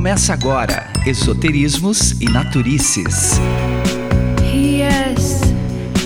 [0.00, 3.38] Começa agora Esoterismos e Naturices.
[4.50, 5.42] Yes,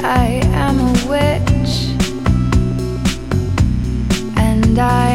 [0.03, 1.95] I am a witch,
[4.37, 5.14] and I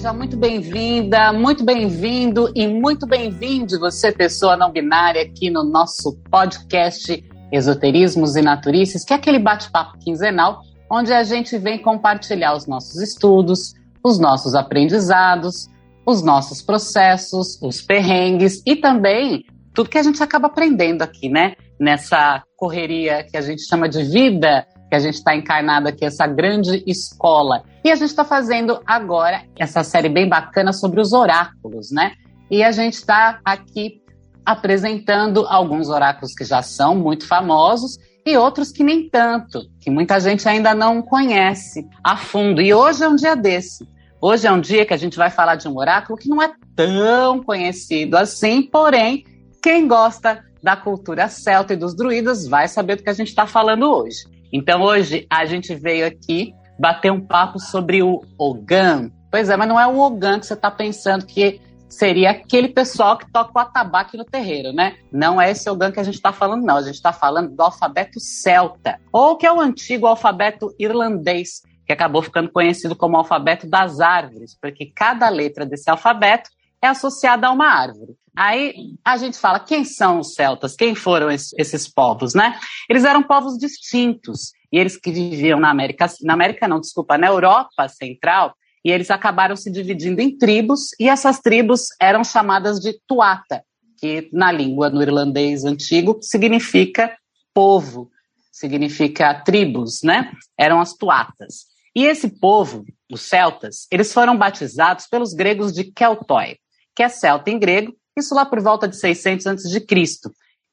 [0.00, 6.16] seja muito bem-vinda, muito bem-vindo e muito bem-vindo você, pessoa não binária, aqui no nosso
[6.30, 12.66] podcast Esoterismos e Naturices, que é aquele bate-papo quinzenal onde a gente vem compartilhar os
[12.66, 15.68] nossos estudos, os nossos aprendizados,
[16.06, 19.44] os nossos processos, os perrengues e também
[19.74, 21.56] tudo que a gente acaba aprendendo aqui, né?
[21.78, 26.26] Nessa correria que a gente chama de vida, que a gente está encarnado aqui, essa
[26.26, 27.62] grande escola.
[27.84, 32.12] E a gente está fazendo agora essa série bem bacana sobre os oráculos, né?
[32.50, 34.02] E a gente está aqui
[34.44, 40.18] apresentando alguns oráculos que já são muito famosos e outros que nem tanto, que muita
[40.18, 42.60] gente ainda não conhece a fundo.
[42.60, 43.88] E hoje é um dia desse.
[44.20, 46.52] Hoje é um dia que a gente vai falar de um oráculo que não é
[46.74, 49.24] tão conhecido assim, porém,
[49.62, 53.46] quem gosta da cultura celta e dos druidas vai saber do que a gente está
[53.46, 54.24] falando hoje.
[54.52, 59.10] Então hoje a gente veio aqui bater um papo sobre o Ogan.
[59.30, 63.18] Pois é, mas não é o Ogan que você está pensando que seria aquele pessoal
[63.18, 64.96] que toca o atabaque no terreiro, né?
[65.12, 66.76] Não é esse Ogan que a gente está falando, não.
[66.76, 71.92] A gente está falando do alfabeto celta, ou que é o antigo alfabeto irlandês, que
[71.92, 76.48] acabou ficando conhecido como alfabeto das árvores, porque cada letra desse alfabeto
[76.80, 78.14] é associada a uma árvore.
[78.42, 80.74] Aí a gente fala, quem são os celtas?
[80.74, 82.58] Quem foram esses povos, né?
[82.88, 87.26] Eles eram povos distintos, e eles que viviam na América, na América não, desculpa, na
[87.26, 92.98] Europa Central, e eles acabaram se dividindo em tribos, e essas tribos eram chamadas de
[93.06, 93.62] tuata,
[93.98, 97.14] que na língua no irlandês antigo significa
[97.52, 98.10] povo,
[98.50, 100.32] significa tribos, né?
[100.56, 101.66] Eram as tuatas.
[101.94, 106.56] E esse povo, os celtas, eles foram batizados pelos gregos de Keltoi,
[106.96, 109.86] que é celta em grego, isso lá por volta de 600 a.C.,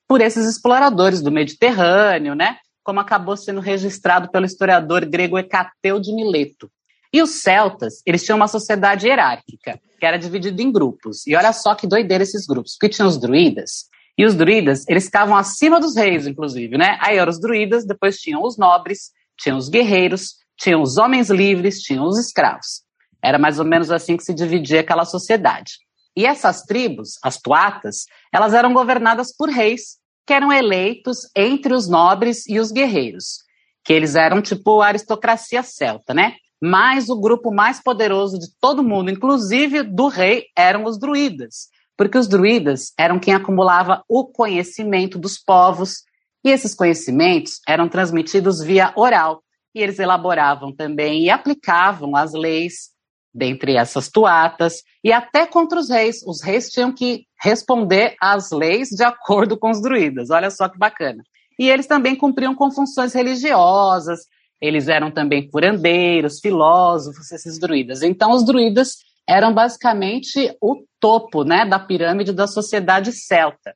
[0.07, 2.57] por esses exploradores do Mediterrâneo, né?
[2.83, 6.69] Como acabou sendo registrado pelo historiador grego Hecateu de Mileto.
[7.11, 11.25] E os celtas, eles tinham uma sociedade hierárquica, que era dividida em grupos.
[11.27, 13.87] E olha só que doideira esses grupos, porque tinham os druidas,
[14.17, 16.97] e os druidas, eles ficavam acima dos reis, inclusive, né?
[17.01, 21.81] Aí eram os druidas, depois tinham os nobres, tinham os guerreiros, tinham os homens livres,
[21.81, 22.81] tinham os escravos.
[23.21, 25.73] Era mais ou menos assim que se dividia aquela sociedade.
[26.17, 31.87] E essas tribos, as tuatas, elas eram governadas por reis, que eram eleitos entre os
[31.87, 33.43] nobres e os guerreiros,
[33.85, 36.33] que eles eram tipo aristocracia celta, né?
[36.59, 42.17] Mas o grupo mais poderoso de todo mundo, inclusive do rei, eram os druidas, porque
[42.17, 45.97] os druidas eram quem acumulava o conhecimento dos povos,
[46.43, 49.43] e esses conhecimentos eram transmitidos via oral,
[49.75, 52.96] e eles elaboravam também e aplicavam as leis
[53.37, 56.23] dentre essas tuatas e até contra os reis.
[56.25, 60.31] Os reis tinham que responder às leis de acordo com os druidas.
[60.31, 61.23] Olha só que bacana.
[61.59, 64.21] E eles também cumpriam com funções religiosas,
[64.59, 68.01] eles eram também curandeiros, filósofos, esses druidas.
[68.01, 73.75] Então, os druidas eram basicamente o topo né, da pirâmide da sociedade celta.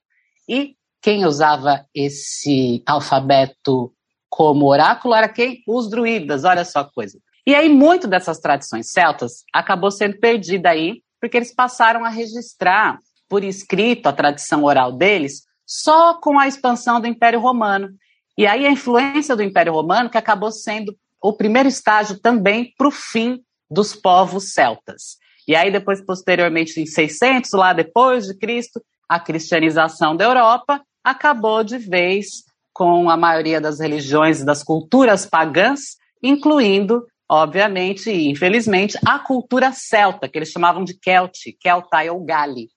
[0.49, 3.93] E quem usava esse alfabeto
[4.29, 5.61] como oráculo era quem?
[5.67, 7.19] Os druidas, olha só a coisa.
[7.45, 12.99] E aí, muito dessas tradições celtas acabou sendo perdida aí, porque eles passaram a registrar
[13.27, 17.89] por escrito a tradição oral deles só com a expansão do Império Romano.
[18.37, 22.87] E aí a influência do Império Romano que acabou sendo o primeiro estágio também para
[22.87, 25.17] o fim dos povos celtas.
[25.47, 31.63] E aí depois, posteriormente, em 600, lá depois de Cristo, a cristianização da Europa acabou
[31.63, 32.43] de vez
[32.73, 39.71] com a maioria das religiões e das culturas pagãs, incluindo, obviamente e infelizmente, a cultura
[39.71, 42.67] celta, que eles chamavam de Celti, Celtai ou Gali.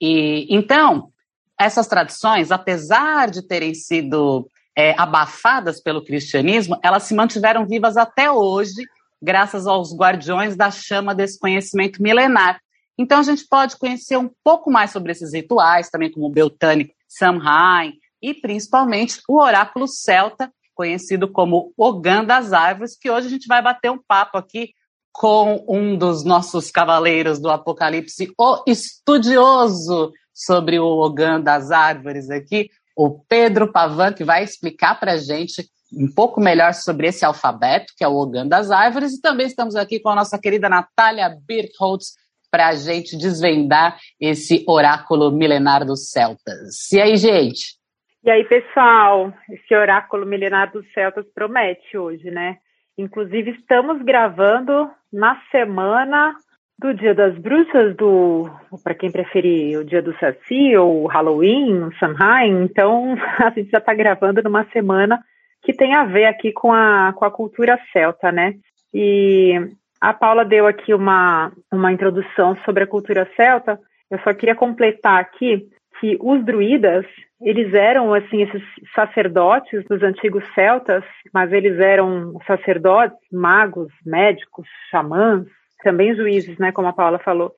[0.00, 1.12] E então,
[1.56, 8.28] essas tradições, apesar de terem sido é, abafadas pelo cristianismo, elas se mantiveram vivas até
[8.28, 8.82] hoje,
[9.22, 12.60] graças aos guardiões da chama desse conhecimento milenar.
[12.98, 16.90] Então, a gente pode conhecer um pouco mais sobre esses rituais, também como o Beltane
[17.06, 23.46] Samhain, e principalmente o oráculo celta, conhecido como Ogã das Árvores, que hoje a gente
[23.46, 24.70] vai bater um papo aqui
[25.12, 32.68] com um dos nossos cavaleiros do Apocalipse, o estudioso sobre o Ogã das Árvores aqui,
[32.96, 37.92] o Pedro Pavan, que vai explicar para a gente um pouco melhor sobre esse alfabeto,
[37.96, 41.28] que é o Ogã das Árvores, e também estamos aqui com a nossa querida Natália
[41.46, 42.14] Birkholtz
[42.50, 46.92] para a gente desvendar esse oráculo milenar dos celtas.
[46.92, 47.76] E aí, gente?
[48.24, 49.34] E aí, pessoal?
[49.50, 52.56] Esse oráculo milenar dos celtas promete hoje, né?
[52.96, 56.34] Inclusive, estamos gravando na semana
[56.78, 58.48] do Dia das Bruxas, do
[58.82, 62.64] para quem preferir o Dia do Saci ou Halloween, o Samhain.
[62.64, 65.22] Então, a gente já está gravando numa semana
[65.62, 68.54] que tem a ver aqui com a, com a cultura celta, né?
[68.94, 69.52] E
[70.00, 73.78] a Paula deu aqui uma, uma introdução sobre a cultura celta.
[74.10, 75.68] Eu só queria completar aqui
[76.04, 77.06] que os druidas,
[77.40, 78.62] eles eram, assim, esses
[78.94, 81.02] sacerdotes dos antigos celtas,
[81.32, 85.46] mas eles eram sacerdotes, magos, médicos, xamãs,
[85.82, 87.52] também juízes, né, como a Paula falou.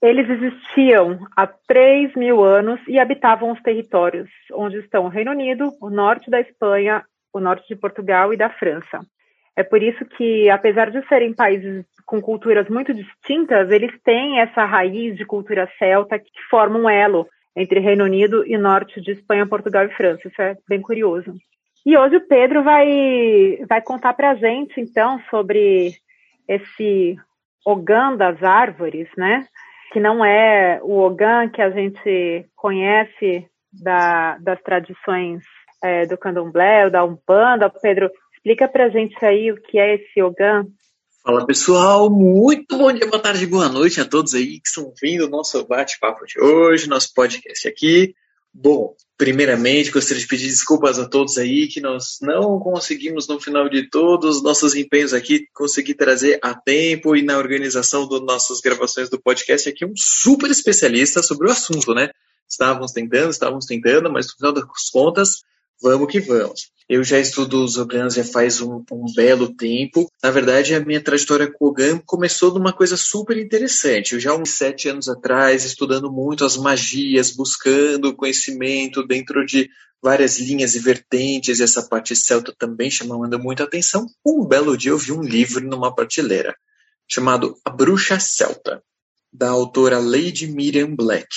[0.00, 5.72] Eles existiam há 3 mil anos e habitavam os territórios onde estão o Reino Unido,
[5.82, 7.02] o norte da Espanha,
[7.34, 9.00] o norte de Portugal e da França.
[9.56, 14.64] É por isso que, apesar de serem países com culturas muito distintas, eles têm essa
[14.64, 17.26] raiz de cultura celta que forma um elo
[17.58, 20.28] entre Reino Unido e norte de Espanha, Portugal e França.
[20.28, 21.34] Isso é bem curioso.
[21.84, 25.92] E hoje o Pedro vai, vai contar para a gente, então, sobre
[26.46, 27.16] esse
[27.66, 29.46] Ogã das árvores, né?
[29.92, 35.42] Que não é o Ogã que a gente conhece da, das tradições
[35.82, 37.70] é, do candomblé da Umbanda.
[37.70, 40.64] Pedro, explica para a gente aí o que é esse Ogã.
[41.22, 45.26] Fala pessoal, muito bom dia, boa tarde, boa noite a todos aí que estão vindo
[45.26, 48.14] o nosso bate-papo de hoje, nosso podcast aqui.
[48.54, 53.68] Bom, primeiramente gostaria de pedir desculpas a todos aí que nós não conseguimos no final
[53.68, 58.60] de todos os nossos empenhos aqui conseguir trazer a tempo e na organização das nossas
[58.60, 62.10] gravações do podcast aqui um super especialista sobre o assunto, né?
[62.48, 65.42] Estávamos tentando, estávamos tentando, mas no final das contas
[65.82, 66.70] vamos que vamos.
[66.88, 70.10] Eu já estudo os Ogans já faz um, um, belo tempo.
[70.22, 74.14] Na verdade, a minha trajetória com o Ogan começou de uma coisa super interessante.
[74.14, 79.68] Eu já uns sete anos atrás, estudando muito as magias, buscando conhecimento dentro de
[80.02, 84.06] várias linhas e vertentes, e essa parte celta também chamando muita atenção.
[84.24, 86.56] Um belo dia eu vi um livro numa prateleira,
[87.06, 88.82] chamado A Bruxa Celta,
[89.30, 91.28] da autora Lady Miriam Black.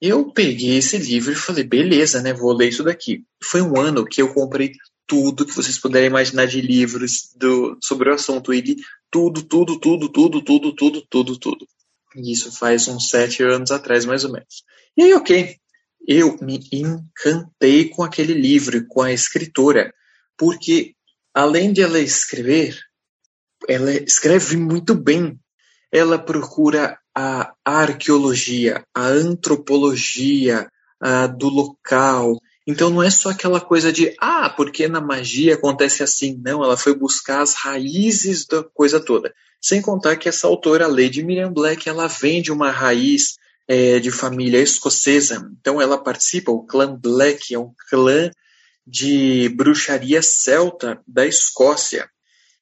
[0.00, 2.32] Eu peguei esse livro e falei, beleza, né?
[2.32, 3.24] Vou ler isso daqui.
[3.42, 4.72] Foi um ano que eu comprei
[5.06, 8.52] tudo que vocês puderem imaginar de livros do, sobre o assunto.
[8.52, 8.76] E li
[9.10, 11.66] tudo, tudo, tudo, tudo, tudo, tudo, tudo, tudo.
[12.16, 14.64] E isso faz uns sete anos atrás, mais ou menos.
[14.96, 15.56] E aí, ok.
[16.06, 19.92] Eu me encantei com aquele livro, com a escritora,
[20.36, 20.94] porque
[21.34, 22.78] além de ela escrever,
[23.68, 25.38] ela escreve muito bem.
[25.92, 30.68] Ela procura a arqueologia, a antropologia
[31.00, 32.36] a, do local.
[32.66, 36.40] Então não é só aquela coisa de, ah, porque na magia acontece assim.
[36.44, 39.32] Não, ela foi buscar as raízes da coisa toda.
[39.60, 43.36] Sem contar que essa autora, Lady Miriam Black, ela vem de uma raiz
[43.68, 45.50] é, de família escocesa.
[45.60, 48.30] Então ela participa, o clã Black é um clã
[48.86, 52.08] de bruxaria celta da Escócia.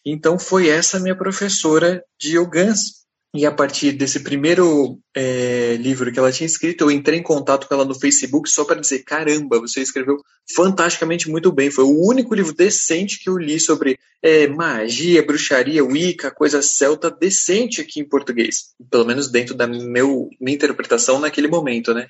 [0.05, 3.04] Então foi essa minha professora de Ogans.
[3.37, 7.67] E a partir desse primeiro é, livro que ela tinha escrito, eu entrei em contato
[7.67, 10.19] com ela no Facebook só para dizer: caramba, você escreveu
[10.55, 11.69] fantasticamente muito bem.
[11.69, 17.11] Foi o único livro decente que eu li sobre é, magia, bruxaria, Wicca, coisa celta
[17.11, 18.73] decente aqui em português.
[18.89, 22.07] Pelo menos dentro da meu, minha interpretação naquele momento, né?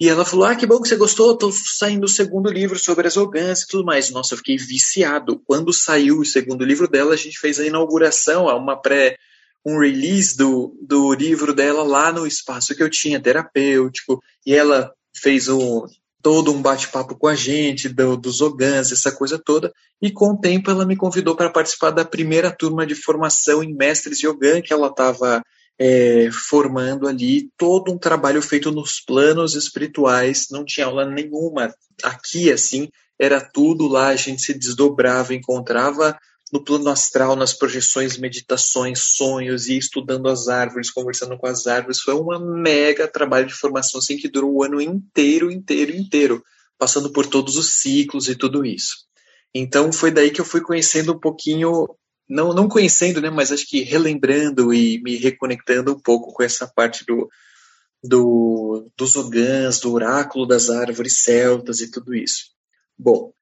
[0.00, 3.06] E ela falou: Ah, que bom que você gostou, tô saindo o segundo livro sobre
[3.06, 4.10] as Ogãs e tudo mais.
[4.10, 5.40] Nossa, eu fiquei viciado.
[5.46, 9.16] Quando saiu o segundo livro dela, a gente fez a inauguração, uma pré
[9.66, 14.92] um release do, do livro dela lá no espaço que eu tinha terapêutico, e ela
[15.12, 15.84] fez um,
[16.22, 20.38] todo um bate-papo com a gente, do, dos Ogans, essa coisa toda, e com o
[20.38, 24.72] tempo ela me convidou para participar da primeira turma de formação em mestres Yogan que
[24.72, 25.42] ela estava
[25.76, 32.52] é, formando ali, todo um trabalho feito nos planos espirituais, não tinha aula nenhuma aqui,
[32.52, 36.16] assim, era tudo lá, a gente se desdobrava, encontrava
[36.52, 42.00] no plano astral, nas projeções, meditações, sonhos e estudando as árvores, conversando com as árvores.
[42.00, 46.42] Foi um mega trabalho de formação assim que durou o ano inteiro, inteiro, inteiro,
[46.78, 49.06] passando por todos os ciclos e tudo isso.
[49.52, 51.88] Então foi daí que eu fui conhecendo um pouquinho,
[52.28, 56.66] não, não conhecendo, né, mas acho que relembrando e me reconectando um pouco com essa
[56.66, 57.28] parte do,
[58.04, 62.50] do dos ogãs, do oráculo das árvores celtas e tudo isso.
[62.96, 63.32] Bom,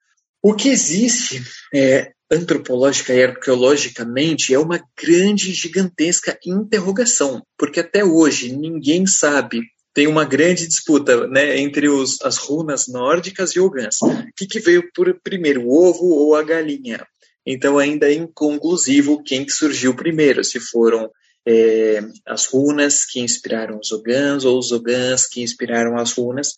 [0.42, 1.42] o que existe
[1.72, 9.62] é, antropológica e arqueologicamente é uma grande, gigantesca interrogação, porque até hoje ninguém sabe.
[9.92, 14.02] Tem uma grande disputa né, entre os, as runas nórdicas e ogãs.
[14.02, 17.06] O que, que veio por primeiro, o ovo ou a galinha?
[17.46, 21.10] Então ainda é inconclusivo quem que surgiu primeiro, se foram
[21.46, 26.56] é, as runas que inspiraram os Ogãs ou os Ogãs que inspiraram as runas.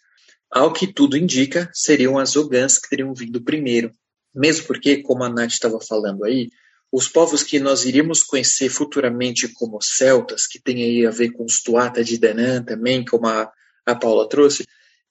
[0.50, 3.90] Ao que tudo indica, seriam as Ogãs que teriam vindo primeiro.
[4.36, 6.50] Mesmo porque, como a Nath estava falando aí,
[6.92, 11.44] os povos que nós iríamos conhecer futuramente como celtas, que tem aí a ver com
[11.44, 13.50] os Tuata de Danã também, como a,
[13.84, 14.64] a Paula trouxe,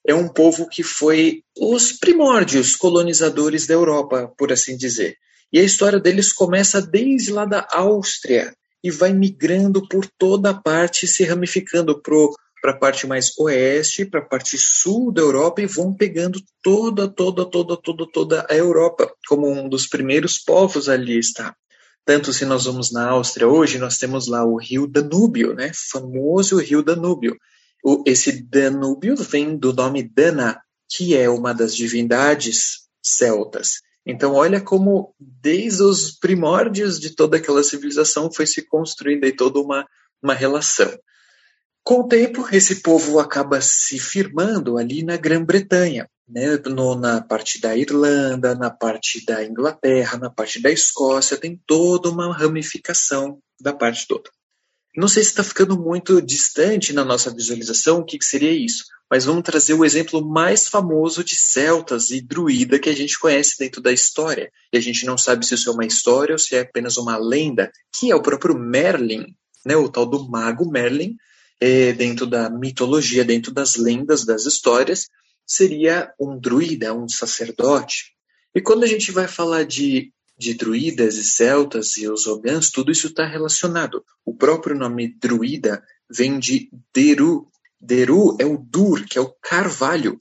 [0.06, 5.16] é um povo que foi os primórdios colonizadores da Europa, por assim dizer.
[5.52, 10.54] E a história deles começa desde lá da Áustria e vai migrando por toda a
[10.54, 12.14] parte, se ramificando para
[12.64, 17.44] a parte mais oeste, para a parte sul da Europa e vão pegando toda, toda,
[17.44, 21.54] toda, toda, toda a Europa, como um dos primeiros povos ali está.
[22.04, 25.72] Tanto se nós vamos na Áustria hoje, nós temos lá o rio Danúbio, né?
[25.90, 27.36] famoso rio Danúbio.
[27.84, 33.80] O, esse Danúbio vem do nome Dana, que é uma das divindades celtas.
[34.06, 39.58] Então, olha como, desde os primórdios de toda aquela civilização, foi se construindo aí toda
[39.58, 39.84] uma,
[40.22, 40.96] uma relação.
[41.86, 46.60] Com o tempo, esse povo acaba se firmando ali na Grã-Bretanha, né,
[46.98, 52.36] na parte da Irlanda, na parte da Inglaterra, na parte da Escócia, tem toda uma
[52.36, 54.28] ramificação da parte toda.
[54.96, 58.86] Não sei se está ficando muito distante na nossa visualização o que, que seria isso,
[59.08, 63.56] mas vamos trazer o exemplo mais famoso de celtas e druida que a gente conhece
[63.60, 64.50] dentro da história.
[64.72, 67.16] E a gente não sabe se isso é uma história ou se é apenas uma
[67.16, 69.24] lenda, que é o próprio Merlin,
[69.64, 71.14] né, o tal do mago Merlin,
[71.60, 75.08] é, dentro da mitologia, dentro das lendas, das histórias,
[75.46, 78.12] seria um druida, um sacerdote.
[78.54, 82.90] E quando a gente vai falar de, de druidas e celtas e os ogãs, tudo
[82.90, 84.04] isso está relacionado.
[84.24, 87.48] O próprio nome druida vem de Deru,
[87.80, 90.18] Deru é o dur, que é o carvalho.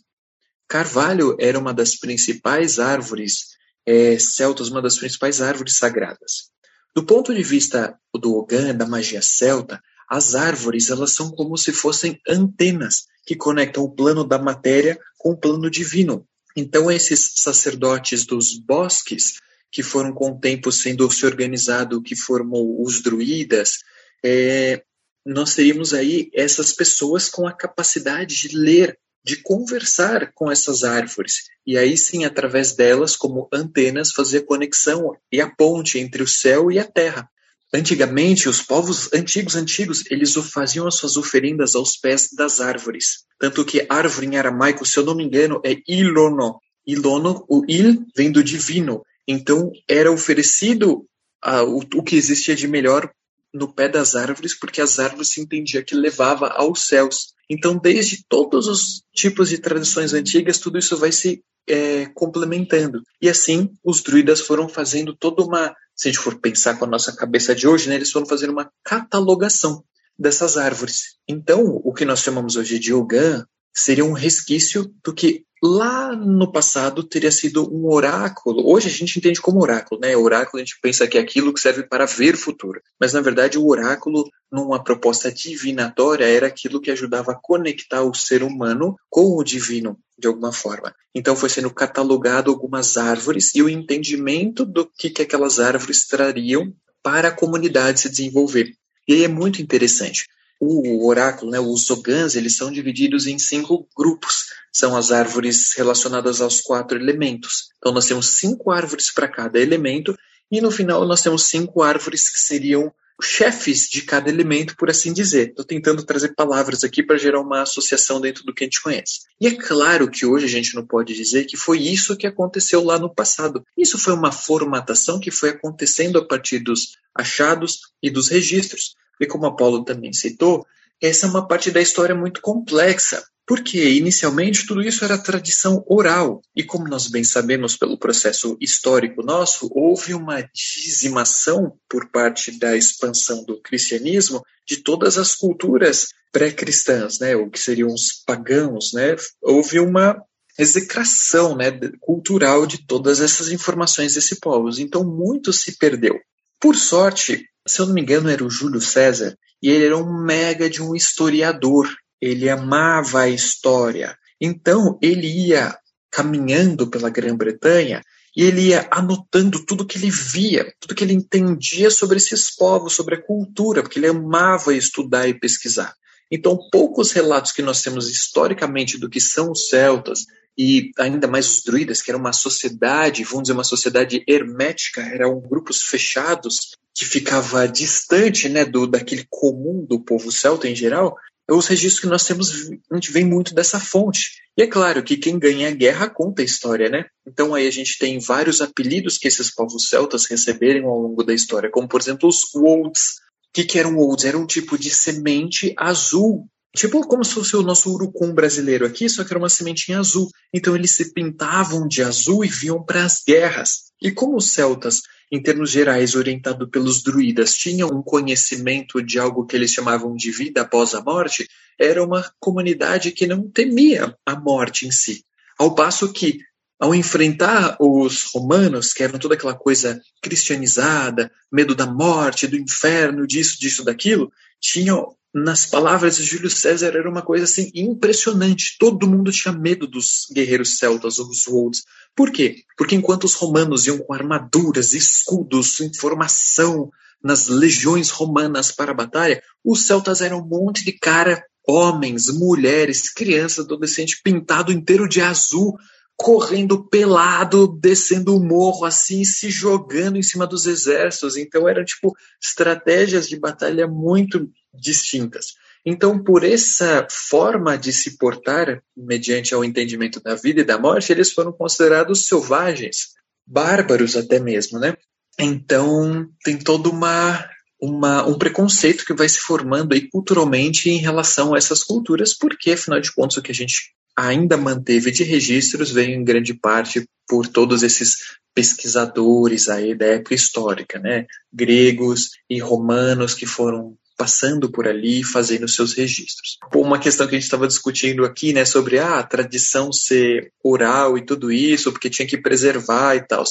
[0.68, 6.52] Carvalho era uma das principais árvores é, celtas, uma das principais árvores sagradas.
[6.96, 11.72] Do ponto de vista do Ogan, da magia celta, as árvores elas são como se
[11.72, 16.28] fossem antenas que conectam o plano da matéria com o plano divino.
[16.56, 22.82] Então, esses sacerdotes dos bosques, que foram com o tempo sendo se organizado, que formou
[22.82, 23.80] os druidas,
[24.24, 24.82] é,
[25.26, 31.50] nós teríamos aí essas pessoas com a capacidade de ler, de conversar com essas árvores.
[31.66, 36.28] E aí sim, através delas, como antenas, fazer a conexão e a ponte entre o
[36.28, 37.30] céu e a terra.
[37.74, 43.26] Antigamente, os povos antigos, antigos, eles faziam as suas oferendas aos pés das árvores.
[43.40, 46.60] Tanto que árvore em aramaico, se eu não me engano, é ilono.
[46.86, 49.04] Ilono, o il vem do divino.
[49.28, 51.06] Então, era oferecido
[51.46, 53.12] uh, o, o que existia de melhor
[53.54, 57.34] no pé das árvores, porque as árvores se entendia que levava aos céus.
[57.50, 63.02] Então, desde todos os tipos de tradições antigas, tudo isso vai se é, complementando.
[63.22, 66.90] E assim, os druidas foram fazendo toda uma, se a gente for pensar com a
[66.90, 69.84] nossa cabeça de hoje, né, eles foram fazendo uma catalogação
[70.18, 71.18] dessas árvores.
[71.28, 73.46] Então, o que nós chamamos hoje de Ogan
[73.76, 78.68] seria um resquício do que lá no passado teria sido um oráculo.
[78.68, 80.16] Hoje a gente entende como oráculo, né?
[80.16, 82.82] Oráculo a gente pensa que é aquilo que serve para ver o futuro.
[83.00, 88.14] Mas na verdade o oráculo, numa proposta divinatória, era aquilo que ajudava a conectar o
[88.14, 90.94] ser humano com o divino de alguma forma.
[91.14, 96.74] Então foi sendo catalogado algumas árvores e o entendimento do que, que aquelas árvores trariam
[97.04, 98.72] para a comunidade se desenvolver.
[99.08, 100.26] E aí é muito interessante.
[100.60, 104.46] O oráculo, né, os ogãs, eles são divididos em cinco grupos
[104.76, 107.70] são as árvores relacionadas aos quatro elementos.
[107.78, 110.18] Então, nós temos cinco árvores para cada elemento,
[110.52, 115.14] e no final, nós temos cinco árvores que seriam chefes de cada elemento, por assim
[115.14, 115.48] dizer.
[115.48, 119.22] Estou tentando trazer palavras aqui para gerar uma associação dentro do que a gente conhece.
[119.40, 122.84] E é claro que hoje a gente não pode dizer que foi isso que aconteceu
[122.84, 123.64] lá no passado.
[123.78, 128.94] Isso foi uma formatação que foi acontecendo a partir dos achados e dos registros.
[129.20, 130.66] E como a Paulo também citou,
[131.02, 133.24] essa é uma parte da história muito complexa.
[133.48, 139.22] Porque, inicialmente, tudo isso era tradição oral, e como nós bem sabemos pelo processo histórico
[139.22, 147.20] nosso, houve uma dizimação por parte da expansão do cristianismo de todas as culturas pré-cristãs,
[147.20, 150.20] né, ou que seriam os pagãos, né, houve uma
[150.58, 151.70] execração né,
[152.00, 154.70] cultural de todas essas informações desse povo.
[154.80, 156.20] Então, muito se perdeu.
[156.60, 160.24] Por sorte, se eu não me engano, era o Júlio César, e ele era um
[160.24, 161.88] mega de um historiador
[162.22, 164.18] ele amava a história.
[164.40, 165.78] Então, ele ia
[166.12, 168.02] caminhando pela Grã-Bretanha
[168.36, 172.94] e ele ia anotando tudo que ele via, tudo que ele entendia sobre esses povos,
[172.94, 175.94] sobre a cultura, porque ele amava estudar e pesquisar.
[176.32, 180.26] Então, poucos relatos que nós temos historicamente do que são os celtas
[180.58, 185.40] e ainda mais os druidas, que era uma sociedade, vamos dizer, uma sociedade hermética, eram
[185.40, 191.18] grupos fechados, que ficava distante né, do daquele comum do povo celta em geral,
[191.52, 194.32] os registros que nós temos, a gente vem muito dessa fonte.
[194.58, 197.06] E é claro que quem ganha a guerra conta a história, né?
[197.28, 201.34] Então aí a gente tem vários apelidos que esses povos celtas receberam ao longo da
[201.34, 203.18] história, como por exemplo os Wolds.
[203.50, 204.26] O que, que eram Wolds?
[204.26, 209.08] Era um tipo de semente azul Tipo como se fosse o nosso urucum brasileiro aqui,
[209.08, 210.30] só que era uma sementinha azul.
[210.54, 213.86] Então eles se pintavam de azul e vinham para as guerras.
[214.02, 219.46] E como os celtas, em termos gerais, orientado pelos druidas, tinham um conhecimento de algo
[219.46, 221.48] que eles chamavam de vida após a morte,
[221.80, 225.26] era uma comunidade que não temia a morte em si.
[225.58, 226.40] Ao passo que,
[226.80, 233.26] ao enfrentar os romanos, que eram toda aquela coisa cristianizada, medo da morte, do inferno,
[233.26, 238.78] disso, disso, daquilo, tinham nas palavras de Júlio César, era uma coisa assim impressionante.
[238.80, 241.84] Todo mundo tinha medo dos guerreiros celtas, os Wolds.
[242.16, 242.64] Por quê?
[242.78, 246.90] Porque enquanto os romanos iam com armaduras, escudos, informação
[247.22, 253.12] nas legiões romanas para a batalha, os celtas eram um monte de cara, homens, mulheres,
[253.12, 255.78] crianças, adolescentes, pintado inteiro de azul,
[256.18, 261.38] correndo pelado, descendo o morro assim, se jogando em cima dos exércitos.
[261.38, 265.54] Então eram tipo estratégias de batalha muito distintas.
[265.86, 271.12] Então, por essa forma de se portar, mediante ao entendimento da vida e da morte,
[271.12, 273.10] eles foram considerados selvagens,
[273.46, 274.98] bárbaros até mesmo, né?
[275.40, 277.48] Então, tem todo uma,
[277.80, 282.72] uma, um preconceito que vai se formando aí culturalmente em relação a essas culturas, porque,
[282.72, 287.08] afinal de contas, o que a gente ainda manteve de registros veio em grande parte
[287.28, 288.18] por todos esses
[288.54, 291.26] pesquisadores aí da época histórica, né?
[291.52, 296.58] Gregos e romanos que foram passando por ali fazendo seus registros.
[296.74, 301.18] Uma questão que a gente estava discutindo aqui, né, sobre ah, a tradição ser oral
[301.18, 303.44] e tudo isso, porque tinha que preservar e tal.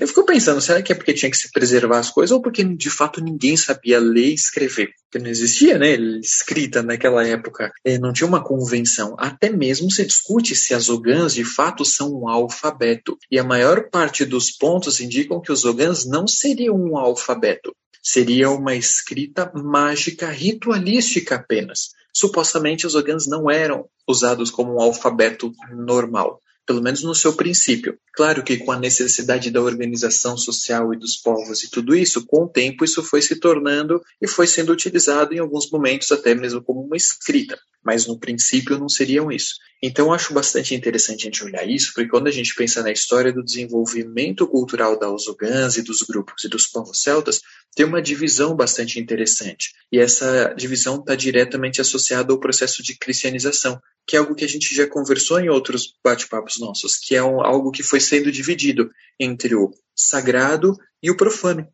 [0.00, 2.64] Eu fico pensando, será que é porque tinha que se preservar as coisas ou porque
[2.64, 4.94] de fato ninguém sabia ler e escrever?
[5.04, 5.90] Porque não existia, né,
[6.22, 9.14] escrita naquela época, é, não tinha uma convenção.
[9.18, 13.18] Até mesmo se discute se as ogãs de fato são um alfabeto.
[13.30, 17.76] E a maior parte dos pontos indicam que os ogãs não seriam um alfabeto.
[18.02, 21.90] Seria uma escrita mágica ritualística apenas.
[22.10, 27.98] Supostamente os ogãs não eram usados como um alfabeto normal pelo menos no seu princípio.
[28.14, 32.44] Claro que com a necessidade da organização social e dos povos e tudo isso, com
[32.44, 36.62] o tempo isso foi se tornando e foi sendo utilizado em alguns momentos até mesmo
[36.62, 39.54] como uma escrita, mas no princípio não seriam isso.
[39.82, 43.32] Então acho bastante interessante a gente olhar isso, porque quando a gente pensa na história
[43.32, 47.40] do desenvolvimento cultural da Osogans e dos grupos e dos povos celtas,
[47.74, 49.72] tem uma divisão bastante interessante.
[49.90, 54.48] E essa divisão está diretamente associada ao processo de cristianização, que é algo que a
[54.48, 58.90] gente já conversou em outros bate-papos nossos, que é um, algo que foi sendo dividido
[59.18, 61.66] entre o sagrado e o profano.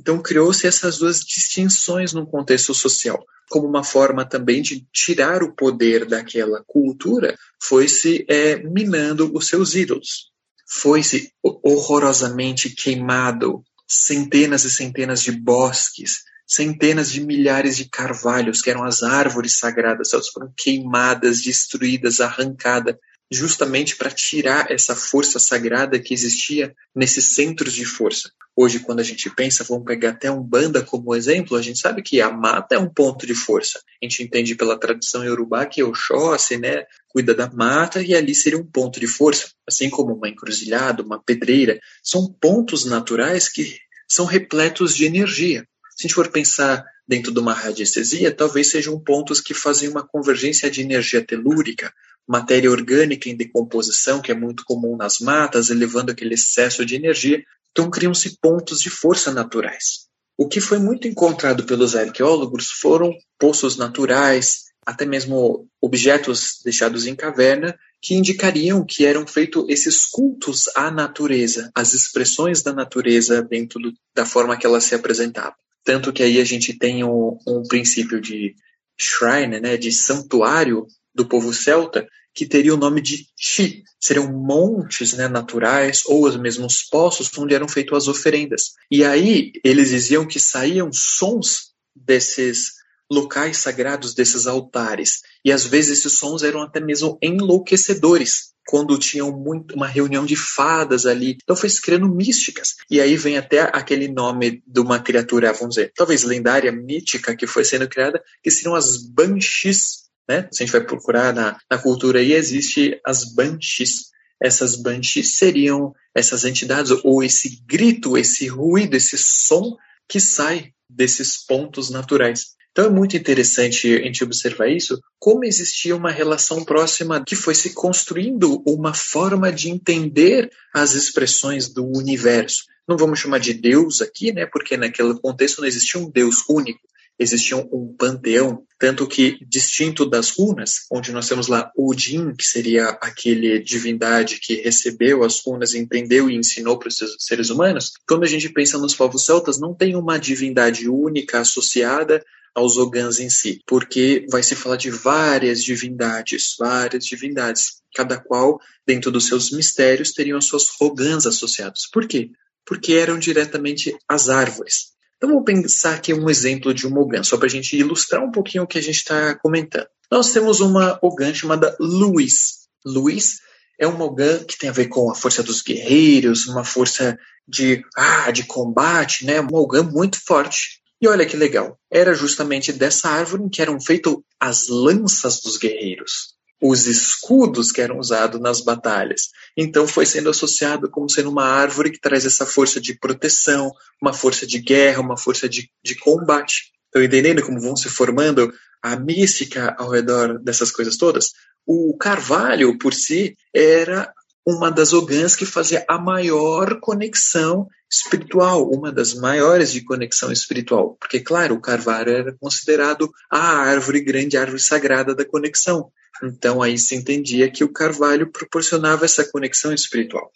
[0.00, 5.54] Então criou-se essas duas distinções no contexto social, como uma forma também de tirar o
[5.54, 10.30] poder daquela cultura, foi-se é, minando os seus ídolos,
[10.66, 18.84] foi-se horrorosamente queimado centenas e centenas de bosques, centenas de milhares de carvalhos, que eram
[18.84, 22.96] as árvores sagradas, elas foram queimadas, destruídas, arrancadas,
[23.34, 28.30] justamente para tirar essa força sagrada que existia nesses centros de força.
[28.56, 32.02] Hoje, quando a gente pensa, vamos pegar até um banda como exemplo, a gente sabe
[32.02, 33.80] que a mata é um ponto de força.
[34.00, 38.58] A gente entende pela tradição iorubá que Oxóssi, né, cuida da mata e ali seria
[38.58, 43.76] um ponto de força, assim como uma encruzilhada, uma pedreira, são pontos naturais que
[44.08, 45.66] são repletos de energia.
[45.96, 50.06] Se a gente for pensar dentro de uma radiestesia, talvez sejam pontos que fazem uma
[50.06, 51.92] convergência de energia telúrica,
[52.26, 57.44] matéria orgânica em decomposição, que é muito comum nas matas, elevando aquele excesso de energia.
[57.70, 60.06] Então criam-se pontos de força naturais.
[60.36, 67.14] O que foi muito encontrado pelos arqueólogos foram poços naturais, até mesmo objetos deixados em
[67.14, 73.80] caverna, que indicariam que eram feitos esses cultos à natureza, as expressões da natureza dentro
[73.80, 75.54] do, da forma que ela se apresentava.
[75.84, 78.54] Tanto que aí a gente tem um, um princípio de
[78.98, 83.82] shrine, né, de santuário do povo celta, que teria o nome de chi.
[84.00, 88.72] Seriam montes né, naturais ou os mesmos poços onde eram feitas as oferendas.
[88.90, 92.72] E aí eles diziam que saíam sons desses
[93.10, 95.22] locais sagrados, desses altares.
[95.44, 100.36] E às vezes esses sons eram até mesmo enlouquecedores quando tinham muito, uma reunião de
[100.36, 101.36] fadas ali.
[101.42, 102.76] Então foi se criando místicas.
[102.90, 107.46] E aí vem até aquele nome de uma criatura, vamos dizer, talvez lendária, mítica, que
[107.46, 110.03] foi sendo criada, que seriam as Banshees.
[110.28, 110.48] Né?
[110.50, 114.10] Se a gente vai procurar na, na cultura aí, existe as Banshees.
[114.42, 119.76] Essas Banshees seriam essas entidades, ou esse grito, esse ruído, esse som
[120.08, 122.54] que sai desses pontos naturais.
[122.74, 127.54] Então é muito interessante a gente observar isso, como existia uma relação próxima que foi
[127.54, 132.64] se construindo uma forma de entender as expressões do universo.
[132.86, 134.44] Não vamos chamar de Deus aqui, né?
[134.44, 136.80] Porque naquele contexto não existia um Deus único,
[137.18, 142.88] existia um panteão, tanto que distinto das runas, onde nós temos lá Odin, que seria
[143.00, 147.92] aquele divindade que recebeu as runas, entendeu e ensinou para os seres humanos.
[148.06, 152.24] Quando a gente pensa nos povos celtas, não tem uma divindade única associada
[152.54, 158.60] aos Ogãs em si, porque vai se falar de várias divindades, várias divindades, cada qual,
[158.86, 161.88] dentro dos seus mistérios, teriam as suas Rogãs associadas.
[161.92, 162.30] Por quê?
[162.64, 164.93] Porque eram diretamente as árvores.
[165.16, 168.30] Então vamos pensar aqui um exemplo de uma Ogã, só para a gente ilustrar um
[168.30, 169.86] pouquinho o que a gente está comentando.
[170.10, 172.68] Nós temos uma Ogã chamada Luiz.
[172.84, 173.38] Luiz
[173.78, 177.82] é uma Ogã que tem a ver com a força dos guerreiros, uma força de,
[177.96, 179.40] ah, de combate, né?
[179.40, 180.82] uma Ogã muito forte.
[181.00, 186.33] E olha que legal, era justamente dessa árvore que eram feitas as lanças dos guerreiros,
[186.66, 189.28] os escudos que eram usados nas batalhas.
[189.54, 194.14] Então foi sendo associado como sendo uma árvore que traz essa força de proteção, uma
[194.14, 196.72] força de guerra, uma força de, de combate.
[196.86, 198.50] Estão entendendo como vão se formando
[198.82, 201.32] a mística ao redor dessas coisas todas?
[201.66, 204.10] O carvalho, por si, era
[204.46, 210.96] uma das ogãs que fazia a maior conexão espiritual, uma das maiores de conexão espiritual.
[210.98, 215.92] Porque, claro, o carvalho era considerado a árvore grande, árvore sagrada da conexão.
[216.24, 220.30] Então, aí se entendia que o carvalho proporcionava essa conexão espiritual.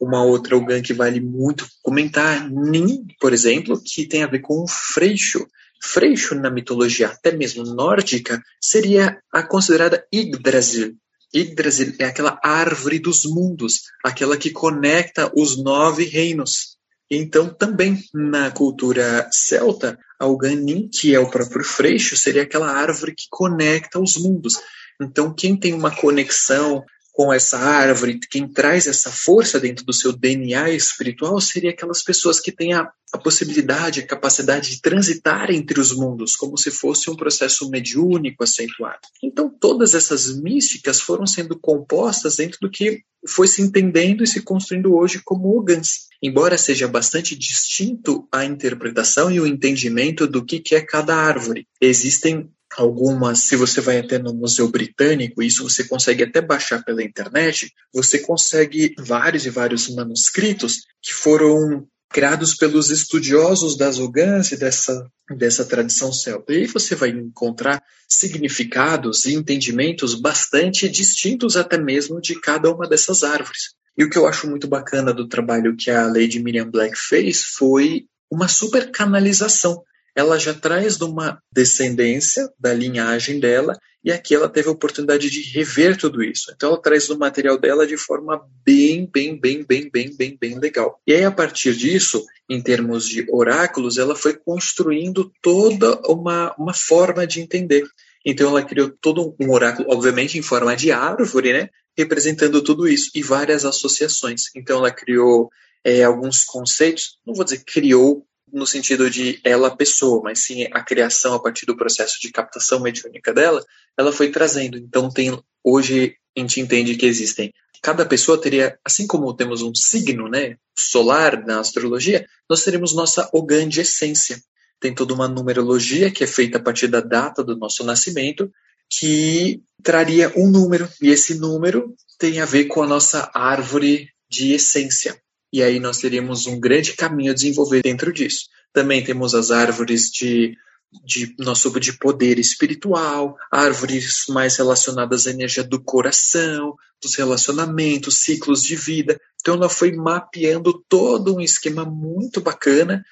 [0.00, 4.62] Uma outra ogã que vale muito comentar, Nin, por exemplo, que tem a ver com
[4.62, 5.46] o freixo.
[5.80, 10.96] Freixo, na mitologia até mesmo nórdica, seria a considerada Yggdrasil,
[11.34, 16.78] Yggdrasil é aquela árvore dos mundos, aquela que conecta os nove reinos.
[17.10, 23.26] Então, também na cultura celta, Alganin, que é o próprio freixo, seria aquela árvore que
[23.30, 24.58] conecta os mundos.
[25.00, 26.84] Então, quem tem uma conexão
[27.18, 32.38] com essa árvore, quem traz essa força dentro do seu DNA espiritual seria aquelas pessoas
[32.38, 37.10] que têm a, a, possibilidade, a capacidade de transitar entre os mundos, como se fosse
[37.10, 39.00] um processo mediúnico acentuado.
[39.20, 44.42] Então, todas essas místicas foram sendo compostas dentro do que foi se entendendo e se
[44.42, 46.06] construindo hoje como Ogans.
[46.22, 51.66] Embora seja bastante distinto a interpretação e o entendimento do que, que é cada árvore,
[51.80, 57.02] existem algumas, se você vai até no Museu Britânico, isso você consegue até baixar pela
[57.02, 64.56] internet, você consegue vários e vários manuscritos que foram criados pelos estudiosos das Ogãs e
[64.56, 66.52] dessa, dessa tradição celta.
[66.52, 72.88] E aí você vai encontrar significados e entendimentos bastante distintos até mesmo de cada uma
[72.88, 73.74] dessas árvores.
[73.96, 77.42] E o que eu acho muito bacana do trabalho que a Lady Miriam Black fez
[77.42, 79.82] foi uma super canalização
[80.18, 85.30] ela já traz de uma descendência da linhagem dela e aqui ela teve a oportunidade
[85.30, 86.52] de rever tudo isso.
[86.52, 90.58] Então ela traz o material dela de forma bem, bem, bem, bem, bem, bem, bem
[90.58, 91.00] legal.
[91.06, 96.74] E aí a partir disso, em termos de oráculos, ela foi construindo toda uma, uma
[96.74, 97.86] forma de entender.
[98.26, 103.08] Então ela criou todo um oráculo, obviamente em forma de árvore, né, representando tudo isso
[103.14, 104.46] e várias associações.
[104.56, 105.48] Então ela criou
[105.84, 110.82] é, alguns conceitos, não vou dizer criou no sentido de ela pessoa, mas sim a
[110.82, 113.64] criação a partir do processo de captação mediúnica dela,
[113.96, 114.78] ela foi trazendo.
[114.78, 119.74] Então tem hoje a gente entende que existem cada pessoa teria, assim como temos um
[119.74, 124.40] signo, né, solar na astrologia, nós teremos nossa ogã de essência.
[124.80, 128.50] Tem toda uma numerologia que é feita a partir da data do nosso nascimento,
[128.90, 134.52] que traria um número, e esse número tem a ver com a nossa árvore de
[134.52, 135.20] essência.
[135.52, 138.46] E aí nós teríamos um grande caminho a desenvolver dentro disso.
[138.72, 140.56] Também temos as árvores de,
[141.04, 148.62] de nosso de poder espiritual, árvores mais relacionadas à energia do coração, dos relacionamentos, ciclos
[148.62, 149.18] de vida.
[149.40, 153.02] Então ela foi mapeando todo um esquema muito bacana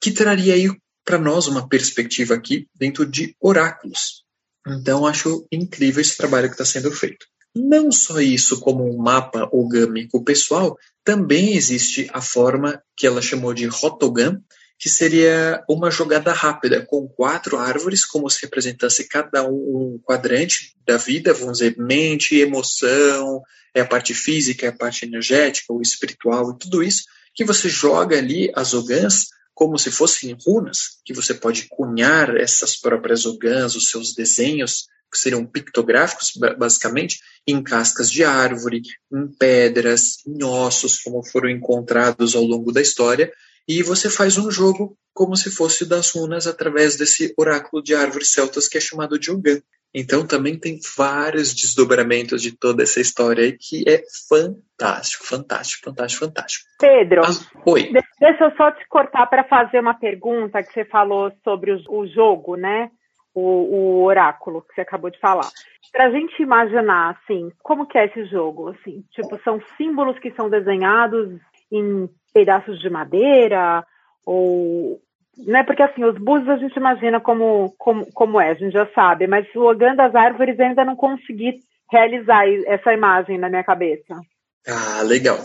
[0.00, 0.68] que traria aí
[1.04, 4.24] para nós uma perspectiva aqui dentro de oráculos.
[4.66, 7.26] Então acho incrível esse trabalho que está sendo feito.
[7.54, 13.54] Não só isso como um mapa orgâmico pessoal, também existe a forma que ela chamou
[13.54, 14.42] de Rotogan,
[14.78, 20.76] que seria uma jogada rápida com quatro árvores, como se representasse cada um um quadrante
[20.86, 23.42] da vida, vamos dizer, mente, emoção,
[23.74, 27.68] é a parte física, é a parte energética, o espiritual e tudo isso, que você
[27.68, 33.74] joga ali as ogãs como se fossem runas, que você pode cunhar essas próprias ogãs,
[33.74, 40.98] os seus desenhos que seriam pictográficos, basicamente, em cascas de árvore, em pedras, em ossos,
[40.98, 43.32] como foram encontrados ao longo da história.
[43.66, 48.30] e você faz um jogo como se fosse das runas através desse oráculo de árvores
[48.30, 49.60] celtas que é chamado de Ogan.
[49.94, 56.24] Então também tem vários desdobramentos de toda essa história aí que é fantástico, fantástico, fantástico,
[56.24, 56.64] fantástico.
[56.78, 57.48] Pedro, As...
[57.66, 57.90] Oi.
[58.20, 62.06] deixa eu só te cortar para fazer uma pergunta que você falou sobre o, o
[62.06, 62.90] jogo, né?
[63.38, 65.48] O, o, oráculo que você acabou de falar.
[65.92, 68.68] Para a gente imaginar, assim, como que é esse jogo?
[68.68, 71.38] Assim, tipo, são símbolos que são desenhados
[71.70, 73.84] em pedaços de madeira
[74.26, 75.00] ou
[75.46, 78.86] né, porque assim, os búzios a gente imagina como, como, como é, a gente já
[78.92, 84.20] sabe, mas o Ogan das árvores ainda não consegui realizar essa imagem na minha cabeça.
[84.66, 85.38] Ah, legal.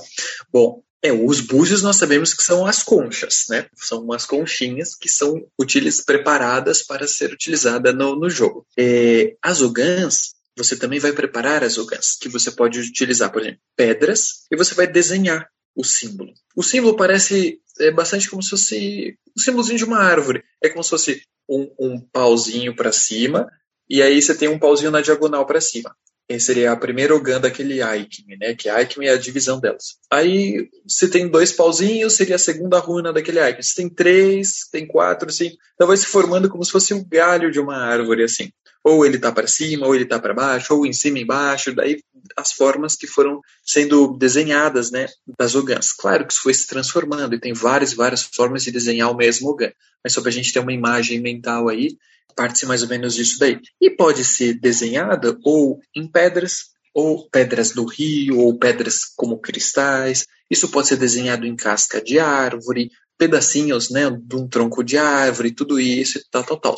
[0.51, 3.67] Bom, é, os búzios nós sabemos que são as conchas, né?
[3.75, 8.65] São umas conchinhas que são utiliz, preparadas para ser utilizada no, no jogo.
[8.79, 13.59] É, as ogãs, você também vai preparar as ogãs, que você pode utilizar, por exemplo,
[13.75, 16.31] pedras, e você vai desenhar o símbolo.
[16.55, 20.43] O símbolo parece é bastante como se fosse um símbolozinho de uma árvore.
[20.61, 23.49] É como se fosse um, um pauzinho para cima,
[23.89, 25.93] e aí você tem um pauzinho na diagonal para cima.
[26.39, 28.55] Seria a primeira ogan daquele Aikim, né?
[28.55, 29.97] Que Aikim é a divisão delas.
[30.09, 33.61] Aí, se tem dois pauzinhos, seria a segunda runa daquele Aikim.
[33.61, 35.57] Se tem três, tem quatro, cinco.
[35.75, 38.49] Então vai se formando como se fosse o galho de uma árvore, assim
[38.83, 41.73] ou ele está para cima, ou ele está para baixo, ou em cima e embaixo,
[41.73, 42.03] daí
[42.35, 45.07] as formas que foram sendo desenhadas, né,
[45.37, 45.93] das ogãs.
[45.93, 49.49] Claro que isso foi se transformando e tem várias, várias formas de desenhar o mesmo
[49.49, 49.71] ogã,
[50.03, 51.97] mas só para a gente ter uma imagem mental aí,
[52.33, 53.59] parte-se mais ou menos disso daí.
[53.79, 60.25] E pode ser desenhada ou em pedras, ou pedras do rio, ou pedras como cristais.
[60.49, 65.53] Isso pode ser desenhado em casca de árvore, pedacinhos, né, de um tronco de árvore,
[65.53, 66.75] tudo isso e tal, tal, tal.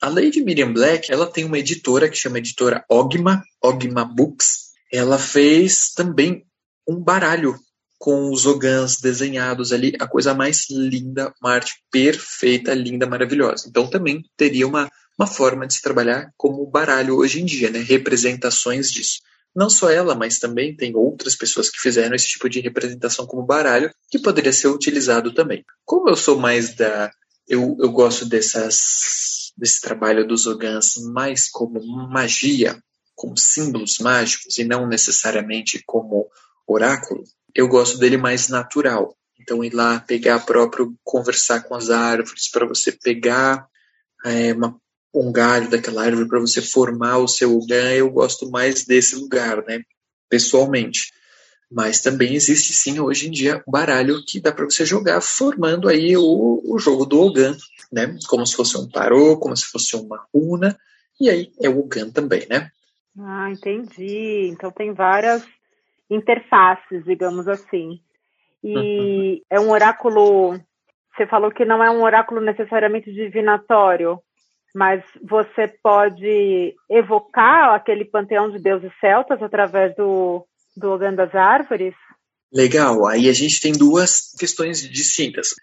[0.00, 4.72] A Lady Miriam Black, ela tem uma editora que chama editora Ogma, Ogma Books.
[4.92, 6.44] Ela fez também
[6.88, 7.56] um baralho
[8.02, 13.68] com os ogãs desenhados ali, a coisa mais linda, uma arte perfeita, linda, maravilhosa.
[13.68, 17.78] Então também teria uma, uma forma de se trabalhar como baralho hoje em dia, né?
[17.78, 19.20] representações disso.
[19.54, 23.46] Não só ela, mas também tem outras pessoas que fizeram esse tipo de representação como
[23.46, 25.64] baralho, que poderia ser utilizado também.
[25.84, 27.08] Como eu sou mais da.
[27.46, 32.82] Eu, eu gosto dessas desse trabalho dos Ogans mais como magia,
[33.14, 36.28] como símbolos mágicos e não necessariamente como
[36.66, 37.22] oráculo,
[37.54, 39.16] eu gosto dele mais natural.
[39.40, 43.66] Então, ir lá, pegar próprio, conversar com as árvores, para você pegar
[44.24, 44.76] é, uma,
[45.14, 49.64] um galho daquela árvore, para você formar o seu Ogan, eu gosto mais desse lugar,
[49.64, 49.82] né?
[50.28, 51.12] Pessoalmente.
[51.70, 55.88] Mas também existe sim hoje em dia um baralho que dá para você jogar, formando
[55.88, 57.56] aí o, o jogo do Ogan,
[57.90, 58.16] né?
[58.28, 60.78] Como se fosse um tarô, como se fosse uma runa,
[61.20, 62.70] e aí é o Ogan também, né?
[63.18, 64.48] Ah, entendi.
[64.52, 65.42] Então tem várias
[66.14, 68.00] interfaces, digamos assim.
[68.62, 69.40] E uhum.
[69.50, 70.60] é um oráculo.
[71.16, 74.18] Você falou que não é um oráculo necessariamente divinatório,
[74.74, 80.46] mas você pode evocar aquele panteão de deuses celtas através do,
[80.76, 81.94] do Ogan das Árvores?
[82.52, 83.06] Legal.
[83.06, 85.54] Aí a gente tem duas questões distintas.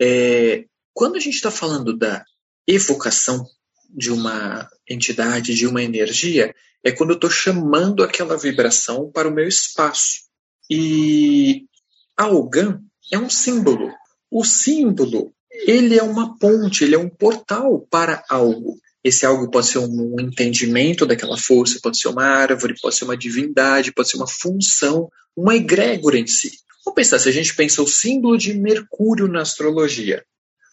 [0.00, 2.24] É, quando a gente está falando da
[2.66, 3.44] evocação
[3.92, 9.32] de uma entidade, de uma energia, é quando eu estou chamando aquela vibração para o
[9.32, 10.22] meu espaço.
[10.68, 11.66] E
[12.16, 12.80] a Ogan
[13.12, 13.92] é um símbolo.
[14.30, 18.78] O símbolo, ele é uma ponte, ele é um portal para algo.
[19.04, 23.16] Esse algo pode ser um entendimento daquela força, pode ser uma árvore, pode ser uma
[23.16, 26.50] divindade, pode ser uma função, uma egrégora em si.
[26.84, 30.24] Vamos pensar, se a gente pensa o símbolo de Mercúrio na astrologia,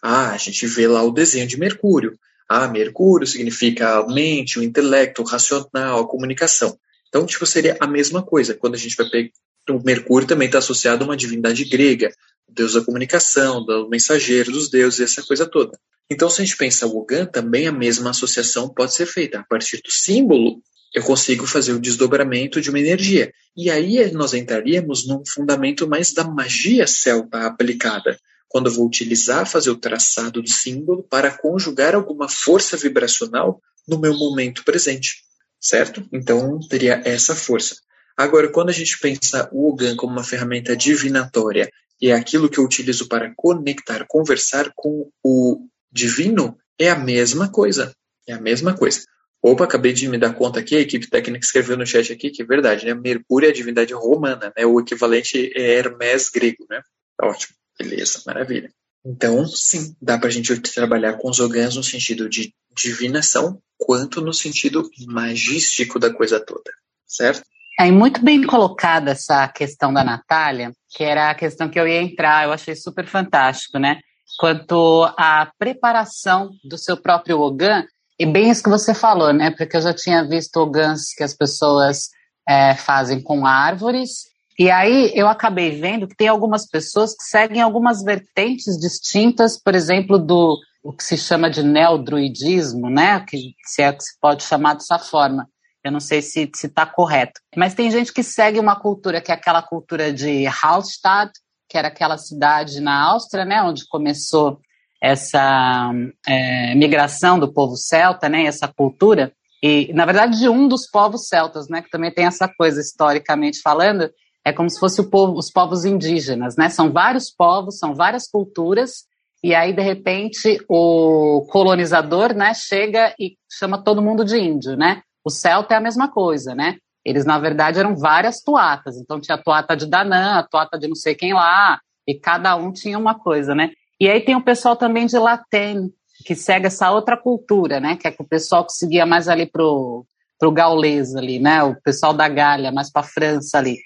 [0.01, 2.17] ah, a gente vê lá o desenho de Mercúrio.
[2.49, 6.75] Ah, Mercúrio significa a mente, o intelecto, o racional, a comunicação.
[7.07, 8.55] Então, tipo, seria a mesma coisa.
[8.55, 9.29] Quando a gente vai pegar.
[9.69, 12.11] O Mercúrio também está associado a uma divindade grega,
[12.47, 15.77] deus da comunicação, do mensageiro dos deuses, essa coisa toda.
[16.09, 19.39] Então, se a gente pensa o Ogan, também a mesma associação pode ser feita.
[19.39, 20.59] A partir do símbolo,
[20.91, 23.31] eu consigo fazer o desdobramento de uma energia.
[23.55, 28.17] E aí nós entraríamos num fundamento mais da magia celta aplicada
[28.49, 33.99] quando eu vou utilizar, fazer o traçado do símbolo para conjugar alguma força vibracional no
[33.99, 35.23] meu momento presente,
[35.61, 36.05] certo?
[36.11, 37.77] Então, teria essa força.
[38.17, 41.69] Agora, quando a gente pensa o Ogan como uma ferramenta divinatória
[42.01, 47.49] e é aquilo que eu utilizo para conectar, conversar com o divino, é a mesma
[47.49, 47.93] coisa.
[48.27, 49.01] É a mesma coisa.
[49.41, 52.41] Opa, acabei de me dar conta aqui, a equipe técnica escreveu no chat aqui que
[52.41, 52.93] é verdade, né?
[52.93, 54.65] Mercúrio é a divindade romana, né?
[54.65, 56.81] O equivalente é Hermes grego, né?
[57.17, 57.58] Tá ótimo.
[57.79, 58.69] Beleza, maravilha.
[59.05, 64.21] Então, sim, dá para a gente trabalhar com os ogãs no sentido de divinação, quanto
[64.21, 66.71] no sentido magístico da coisa toda,
[67.07, 67.41] certo?
[67.79, 72.01] É muito bem colocada essa questão da Natália, que era a questão que eu ia
[72.01, 74.01] entrar, eu achei super fantástico, né?
[74.37, 77.85] Quanto à preparação do seu próprio Ogan,
[78.19, 79.51] e bem isso que você falou, né?
[79.51, 82.09] Porque eu já tinha visto Ogans que as pessoas
[82.47, 84.25] é, fazem com árvores,
[84.59, 89.73] e aí eu acabei vendo que tem algumas pessoas que seguem algumas vertentes distintas, por
[89.73, 93.19] exemplo, do o que se chama de neodruidismo, né?
[93.25, 95.47] Que se é que se pode chamar dessa forma
[95.83, 97.39] eu não sei se está correto.
[97.55, 101.31] Mas tem gente que segue uma cultura que é aquela cultura de Hallstatt,
[101.69, 104.59] que era aquela cidade na Áustria, né, onde começou
[105.01, 105.91] essa
[106.27, 109.31] é, migração do povo celta, né, essa cultura.
[109.63, 113.61] E, na verdade, de um dos povos celtas, né, que também tem essa coisa, historicamente
[113.61, 114.09] falando,
[114.45, 116.69] é como se fosse povo, os povos indígenas, né?
[116.69, 119.07] São vários povos, são várias culturas,
[119.43, 125.01] e aí, de repente, o colonizador, né, chega e chama todo mundo de índio, né?
[125.23, 126.77] O celta é a mesma coisa, né?
[127.05, 128.97] Eles, na verdade, eram várias toatas.
[128.97, 132.55] Então, tinha a toata de Danã, a toata de não sei quem lá, e cada
[132.57, 133.71] um tinha uma coisa, né?
[133.99, 135.89] E aí tem o pessoal também de Latem,
[136.25, 137.95] que segue essa outra cultura, né?
[137.95, 140.05] Que é que o pessoal que seguia mais ali pro,
[140.37, 141.63] pro gaulês ali, né?
[141.63, 143.77] O pessoal da Galha, mais para França ali.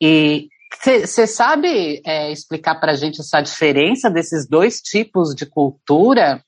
[0.00, 0.48] E
[0.82, 6.42] você sabe é, explicar para a gente essa diferença desses dois tipos de cultura